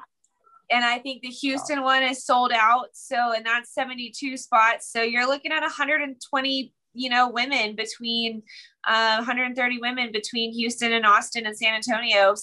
and 0.73 0.83
I 0.83 0.97
think 0.99 1.21
the 1.21 1.29
Houston 1.29 1.81
wow. 1.81 1.85
one 1.85 2.03
is 2.03 2.25
sold 2.25 2.51
out. 2.51 2.87
So, 2.93 3.33
and 3.33 3.45
that's 3.45 3.73
72 3.73 4.37
spots. 4.37 4.91
So 4.91 5.01
you're 5.01 5.27
looking 5.27 5.51
at 5.51 5.61
120, 5.61 6.73
you 6.93 7.09
know, 7.09 7.29
women 7.29 7.75
between 7.75 8.41
uh, 8.87 9.17
130 9.17 9.79
women 9.79 10.11
between 10.11 10.51
Houston 10.53 10.91
and 10.93 11.05
Austin 11.05 11.45
and 11.45 11.55
San 11.55 11.75
Antonio 11.75 12.33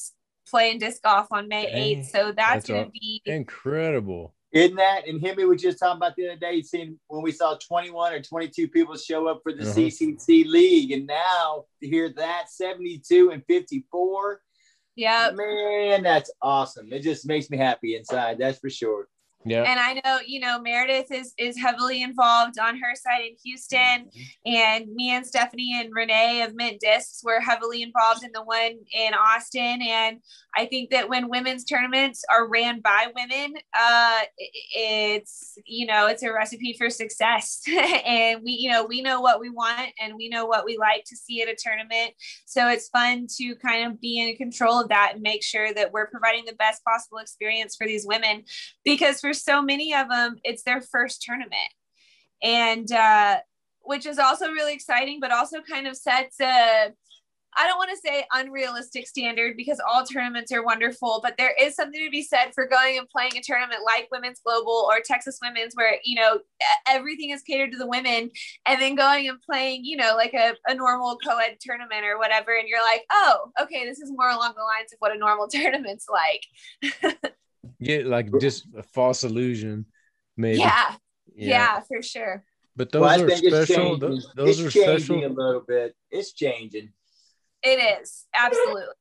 playing 0.48 0.78
disc 0.78 1.02
golf 1.02 1.26
on 1.32 1.48
May 1.48 1.96
8th. 1.96 2.06
So 2.06 2.32
that's, 2.32 2.36
that's 2.36 2.68
going 2.68 2.86
to 2.86 2.90
be 2.92 3.22
incredible. 3.26 4.34
Isn't 4.52 4.76
that? 4.76 5.06
And 5.06 5.24
Hemi 5.24 5.44
was 5.44 5.62
just 5.62 5.78
talking 5.78 5.98
about 5.98 6.16
the 6.16 6.28
other 6.28 6.36
day, 6.36 6.62
seeing 6.62 6.98
when 7.06 7.22
we 7.22 7.30
saw 7.30 7.56
21 7.56 8.12
or 8.12 8.20
22 8.20 8.68
people 8.68 8.96
show 8.96 9.28
up 9.28 9.40
for 9.42 9.52
the 9.52 9.62
uh-huh. 9.62 9.74
CCC 9.74 10.44
league. 10.46 10.90
And 10.92 11.06
now 11.06 11.66
to 11.80 11.88
hear 11.88 12.12
that 12.16 12.50
72 12.50 13.30
and 13.30 13.44
54 13.46 14.40
yeah. 14.96 15.30
Man, 15.34 16.02
that's 16.02 16.30
awesome. 16.42 16.92
It 16.92 17.00
just 17.00 17.26
makes 17.26 17.50
me 17.50 17.56
happy 17.56 17.96
inside. 17.96 18.38
That's 18.38 18.58
for 18.58 18.70
sure. 18.70 19.08
Yeah. 19.44 19.62
And 19.62 19.80
I 19.80 20.00
know, 20.04 20.18
you 20.26 20.38
know, 20.38 20.60
Meredith 20.60 21.10
is 21.10 21.32
is 21.38 21.58
heavily 21.58 22.02
involved 22.02 22.58
on 22.58 22.76
her 22.76 22.94
side 22.94 23.22
in 23.22 23.36
Houston. 23.42 23.78
Mm-hmm. 23.78 24.52
And 24.52 24.94
me 24.94 25.10
and 25.12 25.26
Stephanie 25.26 25.80
and 25.80 25.90
Renee 25.94 26.42
of 26.42 26.54
Mint 26.54 26.80
Discs 26.80 27.22
were 27.24 27.40
heavily 27.40 27.82
involved 27.82 28.22
in 28.22 28.32
the 28.34 28.42
one 28.42 28.78
in 28.92 29.14
Austin. 29.14 29.80
And 29.82 30.18
I 30.54 30.66
think 30.66 30.90
that 30.90 31.08
when 31.08 31.30
women's 31.30 31.64
tournaments 31.64 32.22
are 32.30 32.48
ran 32.48 32.80
by 32.80 33.06
women, 33.16 33.54
uh, 33.78 34.20
it's, 34.36 35.56
you 35.64 35.86
know, 35.86 36.06
it's 36.06 36.22
a 36.22 36.32
recipe 36.32 36.74
for 36.76 36.90
success. 36.90 37.62
and 38.06 38.42
we, 38.44 38.52
you 38.52 38.70
know, 38.70 38.84
we 38.84 39.00
know 39.00 39.22
what 39.22 39.40
we 39.40 39.48
want 39.48 39.90
and 39.98 40.16
we 40.16 40.28
know 40.28 40.44
what 40.44 40.66
we 40.66 40.76
like 40.76 41.04
to 41.06 41.16
see 41.16 41.40
at 41.40 41.48
a 41.48 41.56
tournament. 41.58 42.12
So 42.44 42.68
it's 42.68 42.88
fun 42.88 43.26
to 43.38 43.54
kind 43.56 43.90
of 43.90 44.00
be 44.00 44.20
in 44.20 44.36
control 44.36 44.80
of 44.80 44.88
that 44.88 45.12
and 45.14 45.22
make 45.22 45.42
sure 45.42 45.72
that 45.72 45.92
we're 45.92 46.08
providing 46.08 46.44
the 46.44 46.54
best 46.54 46.84
possible 46.84 47.18
experience 47.18 47.74
for 47.74 47.86
these 47.86 48.06
women 48.06 48.42
because 48.84 49.20
for 49.20 49.29
for 49.30 49.34
so 49.34 49.62
many 49.62 49.94
of 49.94 50.08
them, 50.08 50.36
it's 50.42 50.64
their 50.64 50.80
first 50.80 51.22
tournament. 51.22 51.54
And, 52.42 52.90
uh, 52.90 53.38
which 53.82 54.06
is 54.06 54.18
also 54.18 54.48
really 54.50 54.74
exciting, 54.74 55.20
but 55.20 55.30
also 55.30 55.58
kind 55.62 55.86
of 55.86 55.96
sets 55.96 56.40
a, 56.40 56.92
I 57.56 57.66
don't 57.66 57.78
want 57.78 57.90
to 57.90 58.08
say 58.08 58.24
unrealistic 58.32 59.06
standard 59.06 59.56
because 59.56 59.80
all 59.88 60.04
tournaments 60.04 60.52
are 60.52 60.64
wonderful, 60.64 61.20
but 61.22 61.36
there 61.36 61.54
is 61.60 61.74
something 61.74 62.04
to 62.04 62.10
be 62.10 62.22
said 62.22 62.52
for 62.54 62.66
going 62.66 62.98
and 62.98 63.08
playing 63.08 63.36
a 63.36 63.42
tournament 63.42 63.80
like 63.84 64.08
Women's 64.12 64.40
Global 64.44 64.88
or 64.88 65.00
Texas 65.04 65.38
Women's, 65.42 65.74
where 65.74 65.96
you 66.04 66.14
know 66.14 66.40
everything 66.86 67.30
is 67.30 67.42
catered 67.42 67.72
to 67.72 67.78
the 67.78 67.88
women, 67.88 68.30
and 68.66 68.80
then 68.80 68.94
going 68.94 69.28
and 69.28 69.40
playing, 69.42 69.84
you 69.84 69.96
know, 69.96 70.14
like 70.16 70.34
a, 70.34 70.54
a 70.66 70.74
normal 70.74 71.16
co-ed 71.16 71.56
tournament 71.60 72.04
or 72.04 72.18
whatever, 72.18 72.56
and 72.56 72.68
you're 72.68 72.82
like, 72.82 73.02
oh, 73.10 73.50
okay, 73.60 73.84
this 73.84 73.98
is 73.98 74.12
more 74.14 74.30
along 74.30 74.52
the 74.56 74.62
lines 74.62 74.92
of 74.92 74.98
what 75.00 75.14
a 75.14 75.18
normal 75.18 75.48
tournament's 75.52 76.06
like. 76.08 77.32
Get 77.82 78.06
like 78.06 78.28
just 78.40 78.66
a 78.76 78.82
false 78.82 79.24
illusion, 79.24 79.86
maybe. 80.36 80.58
Yeah, 80.58 80.94
yeah, 81.34 81.48
yeah 81.48 81.80
for 81.80 82.02
sure. 82.02 82.44
But 82.76 82.92
those 82.92 83.00
well, 83.02 83.24
are 83.24 83.30
special. 83.30 83.98
Those, 83.98 84.28
those 84.34 84.60
are 84.60 84.70
special. 84.70 85.24
a 85.24 85.28
little 85.28 85.62
bit. 85.66 85.94
It's 86.10 86.32
changing. 86.32 86.90
It 87.62 88.00
is 88.00 88.26
absolutely. 88.34 88.94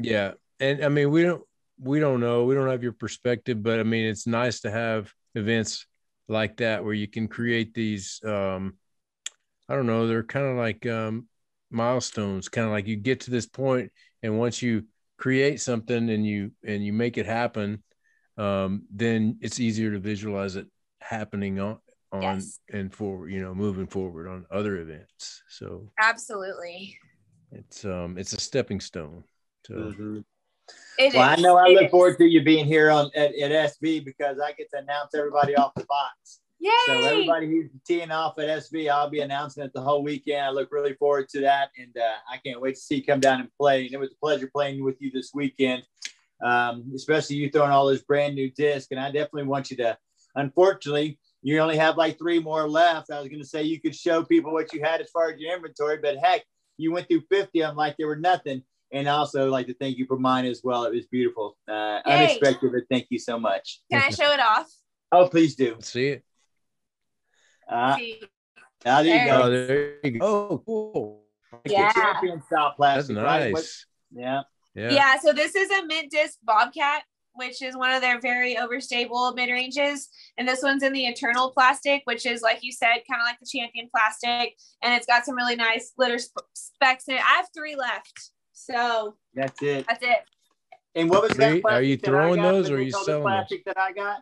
Yeah, 0.00 0.32
and 0.58 0.84
I 0.84 0.88
mean 0.88 1.10
we 1.10 1.22
don't 1.22 1.42
we 1.78 2.00
don't 2.00 2.20
know 2.20 2.44
we 2.44 2.54
don't 2.54 2.68
have 2.68 2.82
your 2.82 2.92
perspective, 2.92 3.62
but 3.62 3.78
I 3.78 3.84
mean 3.84 4.06
it's 4.06 4.26
nice 4.26 4.60
to 4.60 4.70
have 4.70 5.12
events 5.34 5.86
like 6.28 6.56
that 6.58 6.84
where 6.84 6.94
you 6.94 7.08
can 7.08 7.28
create 7.28 7.74
these. 7.74 8.20
um 8.24 8.74
I 9.68 9.76
don't 9.76 9.86
know. 9.86 10.08
They're 10.08 10.24
kind 10.24 10.46
of 10.46 10.56
like 10.56 10.84
um 10.86 11.28
milestones. 11.70 12.48
Kind 12.48 12.66
of 12.66 12.72
like 12.72 12.86
you 12.86 12.96
get 12.96 13.20
to 13.20 13.30
this 13.30 13.46
point, 13.46 13.92
and 14.22 14.38
once 14.38 14.60
you 14.60 14.84
create 15.18 15.60
something 15.60 16.10
and 16.10 16.26
you 16.26 16.50
and 16.64 16.84
you 16.84 16.92
make 16.92 17.16
it 17.18 17.26
happen, 17.26 17.82
um, 18.40 18.82
then 18.90 19.38
it's 19.40 19.60
easier 19.60 19.92
to 19.92 19.98
visualize 19.98 20.56
it 20.56 20.66
happening 21.00 21.60
on 21.60 21.78
on 22.12 22.22
yes. 22.22 22.58
and 22.72 22.92
forward. 22.92 23.30
You 23.30 23.42
know, 23.42 23.54
moving 23.54 23.86
forward 23.86 24.28
on 24.28 24.46
other 24.50 24.78
events. 24.78 25.42
So 25.48 25.90
absolutely 25.98 26.96
it's 27.52 27.84
um 27.84 28.16
it's 28.18 28.32
a 28.32 28.40
stepping 28.40 28.80
stone. 28.80 29.24
So 29.66 29.74
mm-hmm. 29.74 30.20
well, 31.14 31.28
I 31.28 31.36
know 31.36 31.56
I 31.56 31.68
look 31.68 31.84
is. 31.84 31.90
forward 31.90 32.18
to 32.18 32.24
you 32.24 32.42
being 32.42 32.66
here 32.66 32.90
on 32.90 33.10
at, 33.14 33.34
at 33.34 33.72
SV 33.72 34.04
because 34.04 34.38
I 34.40 34.52
get 34.52 34.70
to 34.70 34.78
announce 34.78 35.14
everybody 35.14 35.56
off 35.56 35.72
the 35.74 35.84
box. 35.84 36.40
Yay! 36.58 36.70
So 36.86 36.92
everybody 36.92 37.46
who's 37.46 37.70
teeing 37.86 38.10
off 38.10 38.38
at 38.38 38.48
SV, 38.48 38.90
I'll 38.90 39.08
be 39.08 39.20
announcing 39.20 39.64
it 39.64 39.72
the 39.72 39.80
whole 39.80 40.02
weekend. 40.02 40.44
I 40.44 40.50
look 40.50 40.70
really 40.70 40.92
forward 40.94 41.28
to 41.30 41.40
that, 41.40 41.70
and 41.78 41.96
uh, 41.96 42.16
I 42.30 42.36
can't 42.36 42.60
wait 42.60 42.74
to 42.74 42.80
see 42.80 42.96
you 42.96 43.04
come 43.04 43.20
down 43.20 43.40
and 43.40 43.48
play. 43.58 43.86
And 43.86 43.94
it 43.94 43.98
was 43.98 44.12
a 44.12 44.20
pleasure 44.20 44.50
playing 44.52 44.84
with 44.84 45.00
you 45.00 45.10
this 45.10 45.30
weekend, 45.34 45.84
um, 46.42 46.90
especially 46.94 47.36
you 47.36 47.50
throwing 47.50 47.70
all 47.70 47.86
those 47.86 48.02
brand 48.02 48.34
new 48.34 48.50
discs. 48.50 48.90
And 48.90 49.00
I 49.00 49.06
definitely 49.06 49.44
want 49.44 49.70
you 49.70 49.76
to. 49.78 49.98
Unfortunately, 50.34 51.18
you 51.42 51.58
only 51.58 51.76
have 51.76 51.96
like 51.96 52.18
three 52.18 52.38
more 52.38 52.68
left. 52.68 53.10
I 53.10 53.18
was 53.18 53.28
going 53.28 53.40
to 53.40 53.46
say 53.46 53.62
you 53.62 53.80
could 53.80 53.94
show 53.94 54.22
people 54.22 54.52
what 54.52 54.72
you 54.72 54.82
had 54.82 55.00
as 55.00 55.10
far 55.10 55.30
as 55.30 55.40
your 55.40 55.54
inventory, 55.54 55.98
but 55.98 56.16
heck, 56.18 56.44
you 56.76 56.92
went 56.92 57.08
through 57.08 57.22
50 57.30 57.60
of 57.60 57.68
them 57.70 57.76
like 57.76 57.96
they 57.96 58.04
were 58.04 58.16
nothing. 58.16 58.62
And 58.92 59.06
also 59.06 59.48
like 59.48 59.68
to 59.68 59.74
thank 59.74 59.98
you 59.98 60.06
for 60.06 60.18
mine 60.18 60.46
as 60.46 60.62
well. 60.64 60.84
It 60.84 60.92
was 60.92 61.06
beautiful. 61.06 61.56
Uh, 61.68 62.00
unexpected, 62.04 62.72
but 62.72 62.82
thank 62.90 63.06
you 63.10 63.20
so 63.20 63.38
much. 63.38 63.80
Can 63.90 64.02
I 64.02 64.10
show 64.10 64.32
it 64.32 64.40
off? 64.40 64.66
Oh, 65.12 65.28
please 65.28 65.54
do. 65.54 65.74
Let's 65.74 65.92
see 65.92 66.08
it. 66.08 66.24
Uh, 67.68 67.96
see. 67.96 68.20
Ah, 68.84 69.02
there, 69.02 69.24
you 69.24 69.30
go. 69.30 69.42
Oh, 69.42 69.50
there 69.50 69.94
you 70.02 70.18
go. 70.18 70.26
Oh, 70.26 70.62
cool. 70.66 71.22
Yeah. 71.66 71.92
Champion 71.92 72.42
style 72.42 72.72
plastic. 72.76 73.14
That's 73.14 73.24
nice. 73.24 73.86
Right? 74.12 74.22
yeah. 74.22 74.42
Yeah. 74.80 74.90
Yeah. 74.90 75.18
So 75.18 75.32
this 75.32 75.54
is 75.54 75.70
a 75.70 75.84
mint 75.86 76.10
disc 76.10 76.38
Bobcat 76.42 77.02
which 77.34 77.62
is 77.62 77.76
one 77.76 77.92
of 77.92 78.00
their 78.00 78.20
very 78.20 78.56
overstable 78.56 79.34
mid 79.34 79.50
ranges. 79.50 80.08
And 80.36 80.46
this 80.46 80.62
one's 80.62 80.82
in 80.82 80.92
the 80.92 81.06
Eternal 81.06 81.50
plastic, 81.50 82.02
which 82.04 82.26
is, 82.26 82.42
like 82.42 82.58
you 82.62 82.72
said, 82.72 83.02
kind 83.08 83.20
of 83.20 83.26
like 83.26 83.38
the 83.40 83.46
Champion 83.46 83.88
plastic. 83.90 84.56
And 84.82 84.94
it's 84.94 85.06
got 85.06 85.24
some 85.24 85.36
really 85.36 85.56
nice 85.56 85.92
glitter 85.96 86.18
sp- 86.20 86.48
specs 86.54 87.08
in 87.08 87.14
it. 87.14 87.22
I 87.22 87.36
have 87.36 87.46
three 87.54 87.76
left. 87.76 88.30
So 88.52 89.16
that's 89.34 89.62
it. 89.62 89.86
That's 89.88 90.02
it. 90.02 90.18
And 90.94 91.08
what 91.08 91.22
was 91.22 91.32
that? 91.32 91.64
Are 91.64 91.82
you 91.82 91.96
throwing 91.96 92.42
those 92.42 92.68
or 92.68 92.76
are 92.76 92.80
you 92.80 92.90
selling 92.90 93.22
plastic 93.22 93.64
those? 93.64 93.74
that 93.74 93.80
I 93.80 93.92
got? 93.92 94.18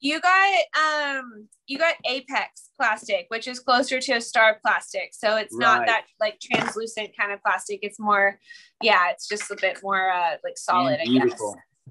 You 0.00 0.20
got 0.20 0.58
um 0.76 1.48
you 1.66 1.78
got 1.78 1.94
Apex 2.06 2.70
plastic, 2.78 3.26
which 3.28 3.48
is 3.48 3.58
closer 3.58 4.00
to 4.00 4.12
a 4.12 4.20
star 4.20 4.58
plastic. 4.64 5.10
So 5.12 5.36
it's 5.36 5.54
right. 5.54 5.60
not 5.60 5.86
that 5.86 6.04
like 6.20 6.38
translucent 6.40 7.10
kind 7.18 7.32
of 7.32 7.42
plastic. 7.42 7.80
It's 7.82 7.98
more, 7.98 8.38
yeah, 8.82 9.10
it's 9.10 9.28
just 9.28 9.50
a 9.50 9.56
bit 9.60 9.78
more 9.82 10.10
uh 10.10 10.36
like 10.44 10.56
solid, 10.56 11.00
I 11.00 11.04
guess 11.04 11.40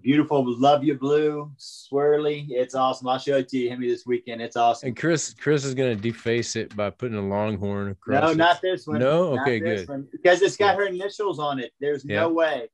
beautiful. 0.01 0.45
Love 0.59 0.83
you 0.83 0.95
blue, 0.95 1.51
swirly. 1.57 2.45
It's 2.49 2.75
awesome. 2.75 3.07
I'll 3.07 3.19
show 3.19 3.37
it 3.37 3.49
to 3.49 3.57
you, 3.57 3.69
Hemi, 3.69 3.87
this 3.87 4.05
weekend. 4.05 4.41
It's 4.41 4.55
awesome. 4.55 4.87
And 4.87 4.97
Chris, 4.97 5.33
Chris 5.33 5.65
is 5.65 5.73
going 5.73 5.95
to 5.95 6.01
deface 6.01 6.55
it 6.55 6.75
by 6.75 6.89
putting 6.89 7.17
a 7.17 7.21
longhorn 7.21 7.89
across. 7.89 8.21
No, 8.21 8.29
it. 8.31 8.37
not 8.37 8.61
this 8.61 8.87
one. 8.87 8.99
No, 8.99 9.39
okay, 9.39 9.59
good. 9.59 9.87
One. 9.87 10.07
Because 10.11 10.41
it's 10.41 10.57
got 10.57 10.75
her 10.75 10.85
initials 10.85 11.39
on 11.39 11.59
it. 11.59 11.71
There's 11.79 12.05
yeah. 12.05 12.21
no 12.21 12.29
way. 12.29 12.69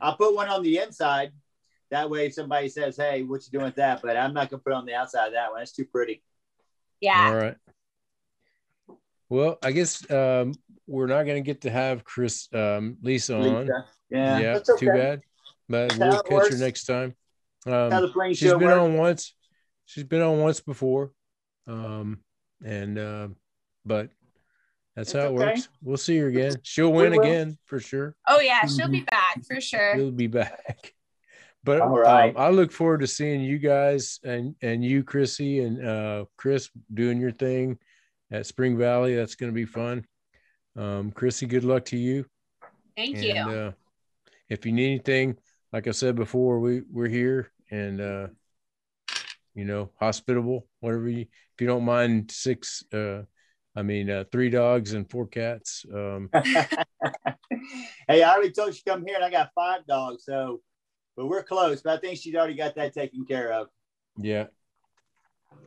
I'll 0.00 0.16
put 0.16 0.34
one 0.34 0.48
on 0.48 0.62
the 0.62 0.78
inside. 0.78 1.32
That 1.92 2.10
way, 2.10 2.26
if 2.26 2.34
somebody 2.34 2.68
says, 2.68 2.96
"Hey, 2.96 3.22
what 3.22 3.42
you 3.46 3.52
doing 3.52 3.66
with 3.66 3.76
that?" 3.76 4.02
But 4.02 4.16
I'm 4.16 4.34
not 4.34 4.50
going 4.50 4.58
to 4.58 4.64
put 4.64 4.72
on 4.72 4.84
the 4.84 4.94
outside 4.94 5.28
of 5.28 5.32
that 5.34 5.52
one. 5.52 5.62
It's 5.62 5.72
too 5.72 5.84
pretty. 5.84 6.24
Yeah. 7.00 7.28
All 7.28 7.36
right. 7.36 7.56
Well, 9.28 9.58
I 9.62 9.70
guess 9.70 10.10
um, 10.10 10.54
we're 10.86 11.06
not 11.06 11.22
going 11.22 11.42
to 11.42 11.46
get 11.46 11.62
to 11.62 11.70
have 11.70 12.04
Chris 12.04 12.48
um, 12.52 12.96
Lisa 13.00 13.36
on. 13.36 13.60
Lisa. 13.60 13.84
Yeah. 14.10 14.38
Yeah. 14.40 14.54
Okay. 14.56 14.72
Too 14.78 14.86
bad 14.86 15.22
but 15.72 15.98
we'll 15.98 16.22
catch 16.22 16.30
works. 16.30 16.52
her 16.52 16.58
next 16.58 16.84
time. 16.84 17.14
Um, 17.66 18.12
she's 18.34 18.50
been 18.50 18.60
works. 18.60 18.78
on 18.78 18.94
once. 18.94 19.34
She's 19.86 20.04
been 20.04 20.22
on 20.22 20.38
once 20.38 20.60
before, 20.60 21.12
um, 21.66 22.20
and 22.64 22.98
uh, 22.98 23.28
but 23.84 24.10
that's 24.94 25.10
it's 25.10 25.12
how 25.12 25.20
it 25.20 25.32
okay. 25.32 25.36
works. 25.36 25.68
We'll 25.82 25.96
see 25.96 26.18
her 26.18 26.28
again. 26.28 26.56
She'll 26.62 26.92
win 26.92 27.14
again 27.14 27.58
for 27.64 27.80
sure. 27.80 28.14
Oh 28.28 28.40
yeah, 28.40 28.66
she'll 28.66 28.88
be 28.88 29.00
back 29.10 29.44
for 29.46 29.60
sure. 29.60 29.96
She'll 29.96 30.10
be 30.10 30.26
back. 30.26 30.92
But 31.64 31.80
um, 31.80 32.34
I 32.36 32.50
look 32.50 32.72
forward 32.72 33.00
to 33.00 33.06
seeing 33.06 33.40
you 33.40 33.58
guys 33.58 34.18
and 34.24 34.56
and 34.62 34.84
you, 34.84 35.04
Chrissy, 35.04 35.60
and 35.60 35.86
uh, 35.86 36.24
Chris 36.36 36.68
doing 36.92 37.20
your 37.20 37.30
thing 37.30 37.78
at 38.32 38.46
Spring 38.46 38.76
Valley. 38.76 39.14
That's 39.14 39.36
going 39.36 39.52
to 39.52 39.54
be 39.54 39.64
fun. 39.64 40.04
Um, 40.76 41.12
Chrissy, 41.12 41.46
good 41.46 41.64
luck 41.64 41.84
to 41.86 41.96
you. 41.96 42.26
Thank 42.96 43.16
and, 43.16 43.24
you. 43.24 43.34
Uh, 43.34 43.72
if 44.48 44.66
you 44.66 44.72
need 44.72 44.86
anything, 44.86 45.36
like 45.72 45.86
I 45.86 45.92
said 45.92 46.16
before, 46.16 46.58
we 46.58 46.82
we're 46.90 47.08
here 47.08 47.52
and 47.70 48.00
uh, 48.00 48.26
you 49.54 49.64
know, 49.64 49.90
hospitable, 50.00 50.66
whatever 50.80 51.08
you 51.08 51.20
if 51.20 51.60
you 51.60 51.66
don't 51.66 51.84
mind 51.84 52.30
six 52.30 52.82
uh 52.92 53.22
I 53.74 53.82
mean 53.82 54.10
uh, 54.10 54.24
three 54.32 54.50
dogs 54.50 54.94
and 54.94 55.08
four 55.08 55.26
cats. 55.26 55.84
Um 55.94 56.28
hey, 58.08 58.22
I 58.22 58.34
already 58.34 58.50
told 58.50 58.74
you 58.74 58.80
come 58.86 59.04
here 59.06 59.16
and 59.16 59.24
I 59.24 59.30
got 59.30 59.50
five 59.54 59.86
dogs, 59.86 60.24
so 60.24 60.60
but 61.16 61.26
we're 61.26 61.42
close, 61.42 61.82
but 61.82 61.98
I 61.98 62.00
think 62.00 62.18
she's 62.18 62.34
already 62.34 62.54
got 62.54 62.74
that 62.76 62.94
taken 62.94 63.24
care 63.24 63.52
of. 63.52 63.68
Yeah. 64.16 64.46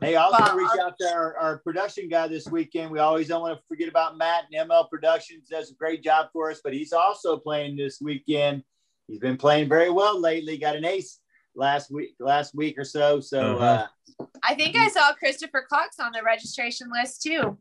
Hey, 0.01 0.15
I 0.15 0.27
was 0.27 0.37
going 0.39 0.51
to 0.51 0.57
reach 0.57 0.83
out 0.83 0.97
to 0.99 1.13
our, 1.13 1.37
our 1.37 1.57
production 1.59 2.09
guy 2.09 2.27
this 2.27 2.47
weekend. 2.47 2.91
We 2.91 2.99
always 2.99 3.27
don't 3.27 3.41
want 3.41 3.57
to 3.57 3.63
forget 3.67 3.87
about 3.87 4.17
Matt 4.17 4.45
and 4.51 4.69
ML 4.69 4.89
Productions. 4.89 5.47
Does 5.47 5.71
a 5.71 5.75
great 5.75 6.03
job 6.03 6.29
for 6.33 6.49
us, 6.49 6.59
but 6.63 6.73
he's 6.73 6.91
also 6.91 7.37
playing 7.37 7.77
this 7.77 8.01
weekend 8.01 8.63
he's 9.07 9.19
been 9.19 9.37
playing 9.37 9.69
very 9.69 9.89
well 9.89 10.19
lately. 10.19 10.57
Got 10.57 10.75
an 10.75 10.85
ace 10.85 11.19
last 11.55 11.91
week, 11.91 12.15
last 12.19 12.55
week 12.55 12.77
or 12.77 12.83
so. 12.83 13.19
So 13.19 13.57
uh-huh. 13.57 13.87
uh, 14.19 14.25
I 14.43 14.55
think 14.55 14.75
I 14.75 14.89
saw 14.89 15.13
Christopher 15.13 15.65
Cox 15.69 15.99
on 15.99 16.11
the 16.11 16.23
registration 16.23 16.89
list 16.91 17.21
too. 17.21 17.57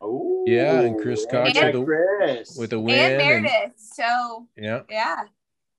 Oh 0.00 0.44
yeah, 0.46 0.80
and 0.80 1.00
Chris 1.00 1.26
Cox 1.28 1.56
and 1.56 1.78
with, 1.78 1.86
Chris. 1.86 2.56
A, 2.56 2.60
with 2.60 2.72
a 2.72 2.80
win. 2.80 2.98
And 2.98 3.18
Meredith. 3.18 3.52
And, 3.52 3.72
so 3.76 4.46
yeah, 4.56 4.82
yeah. 4.88 5.24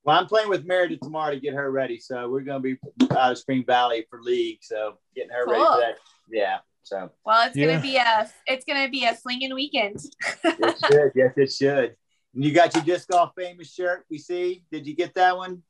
Well, 0.03 0.17
I'm 0.17 0.27
playing 0.27 0.49
with 0.49 0.65
Meredith 0.65 1.01
tomorrow 1.01 1.33
to 1.33 1.39
get 1.39 1.53
her 1.53 1.71
ready. 1.71 1.99
So 1.99 2.29
we're 2.29 2.41
going 2.41 2.63
to 2.63 2.77
be 2.77 3.11
out 3.11 3.31
of 3.31 3.37
Spring 3.37 3.63
Valley 3.65 4.05
for 4.09 4.21
league. 4.21 4.59
So 4.61 4.97
getting 5.15 5.31
her 5.31 5.45
cool. 5.45 5.53
ready 5.53 5.63
for 5.65 5.79
that. 5.81 5.97
Yeah. 6.29 6.57
So 6.83 7.11
well, 7.23 7.45
it's 7.47 7.55
yeah. 7.55 7.67
gonna 7.67 7.81
be 7.81 7.97
a 7.97 8.29
it's 8.47 8.65
gonna 8.65 8.89
be 8.89 9.05
a 9.05 9.15
slinging 9.15 9.53
weekend. 9.53 9.99
it 10.43 10.77
should. 10.91 11.11
Yes, 11.13 11.33
it 11.37 11.51
should. 11.51 11.95
And 12.33 12.43
you 12.43 12.51
got 12.51 12.73
your 12.73 12.83
disc 12.83 13.09
golf 13.09 13.31
famous 13.37 13.71
shirt. 13.71 14.05
We 14.09 14.17
see. 14.17 14.63
Did 14.71 14.87
you 14.87 14.95
get 14.95 15.13
that 15.13 15.37
one? 15.37 15.61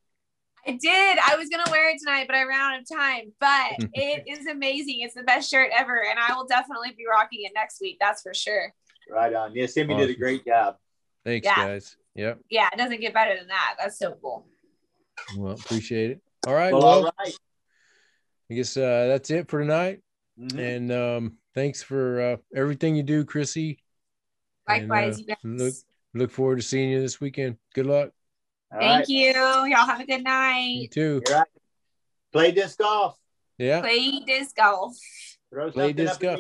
I 0.65 0.71
did. 0.71 1.17
I 1.19 1.35
was 1.35 1.49
gonna 1.49 1.69
wear 1.71 1.89
it 1.89 1.99
tonight, 1.99 2.25
but 2.27 2.37
I 2.37 2.43
ran 2.43 2.59
out 2.59 2.79
of 2.79 2.87
time. 2.89 3.33
But 3.39 3.89
it 3.93 4.23
is 4.27 4.47
amazing. 4.47 5.01
It's 5.01 5.13
the 5.13 5.23
best 5.23 5.49
shirt 5.49 5.71
ever, 5.77 6.05
and 6.09 6.17
I 6.17 6.33
will 6.35 6.47
definitely 6.47 6.91
be 6.91 7.03
rocking 7.09 7.41
it 7.43 7.51
next 7.53 7.81
week. 7.81 7.97
That's 7.99 8.21
for 8.21 8.33
sure. 8.33 8.73
Right 9.11 9.33
on. 9.33 9.53
Yeah, 9.53 9.65
Sammy 9.65 9.95
awesome. 9.95 10.07
did 10.07 10.15
a 10.15 10.19
great 10.19 10.45
job. 10.45 10.77
Thanks, 11.25 11.45
yeah. 11.45 11.55
guys. 11.55 11.97
Yep. 12.19 12.39
Yeah, 12.49 12.67
it 12.73 12.77
doesn't 12.77 12.99
get 12.99 13.13
better 13.13 13.37
than 13.37 13.47
that. 13.47 13.75
That's 13.79 13.97
so 13.97 14.17
cool. 14.21 14.45
Well, 15.37 15.53
appreciate 15.53 16.11
it. 16.11 16.21
All 16.45 16.53
right. 16.53 16.73
Well, 16.73 16.81
well 16.81 17.05
all 17.05 17.13
right. 17.17 17.37
I 18.51 18.53
guess 18.55 18.75
uh, 18.75 19.07
that's 19.07 19.31
it 19.31 19.49
for 19.49 19.61
tonight. 19.61 20.01
Mm-hmm. 20.37 20.59
And 20.59 20.91
um, 20.91 21.37
thanks 21.55 21.81
for 21.81 22.21
uh, 22.21 22.37
everything 22.53 22.97
you 22.97 23.03
do, 23.03 23.23
Chrissy. 23.23 23.79
Likewise, 24.67 25.19
and, 25.19 25.31
uh, 25.31 25.35
you 25.43 25.57
guys. 25.59 25.61
Look, 25.61 25.73
look 26.13 26.31
forward 26.31 26.57
to 26.57 26.61
seeing 26.61 26.89
you 26.89 26.99
this 26.99 27.21
weekend. 27.21 27.55
Good 27.73 27.85
luck. 27.85 28.09
All 28.73 28.79
Thank 28.79 28.99
right. 28.99 29.09
you. 29.09 29.31
Y'all 29.31 29.85
have 29.85 30.01
a 30.01 30.05
good 30.05 30.23
night. 30.23 30.75
You 30.75 30.87
too. 30.89 31.21
Right. 31.31 31.47
Play 32.33 32.51
disc 32.51 32.79
golf. 32.79 33.17
Yeah. 33.57 33.79
Play 33.79 34.19
disc 34.27 34.57
golf. 34.57 34.97
Throw 35.51 35.71
Play 35.71 35.93
disc 35.93 36.19
golf. 36.19 36.37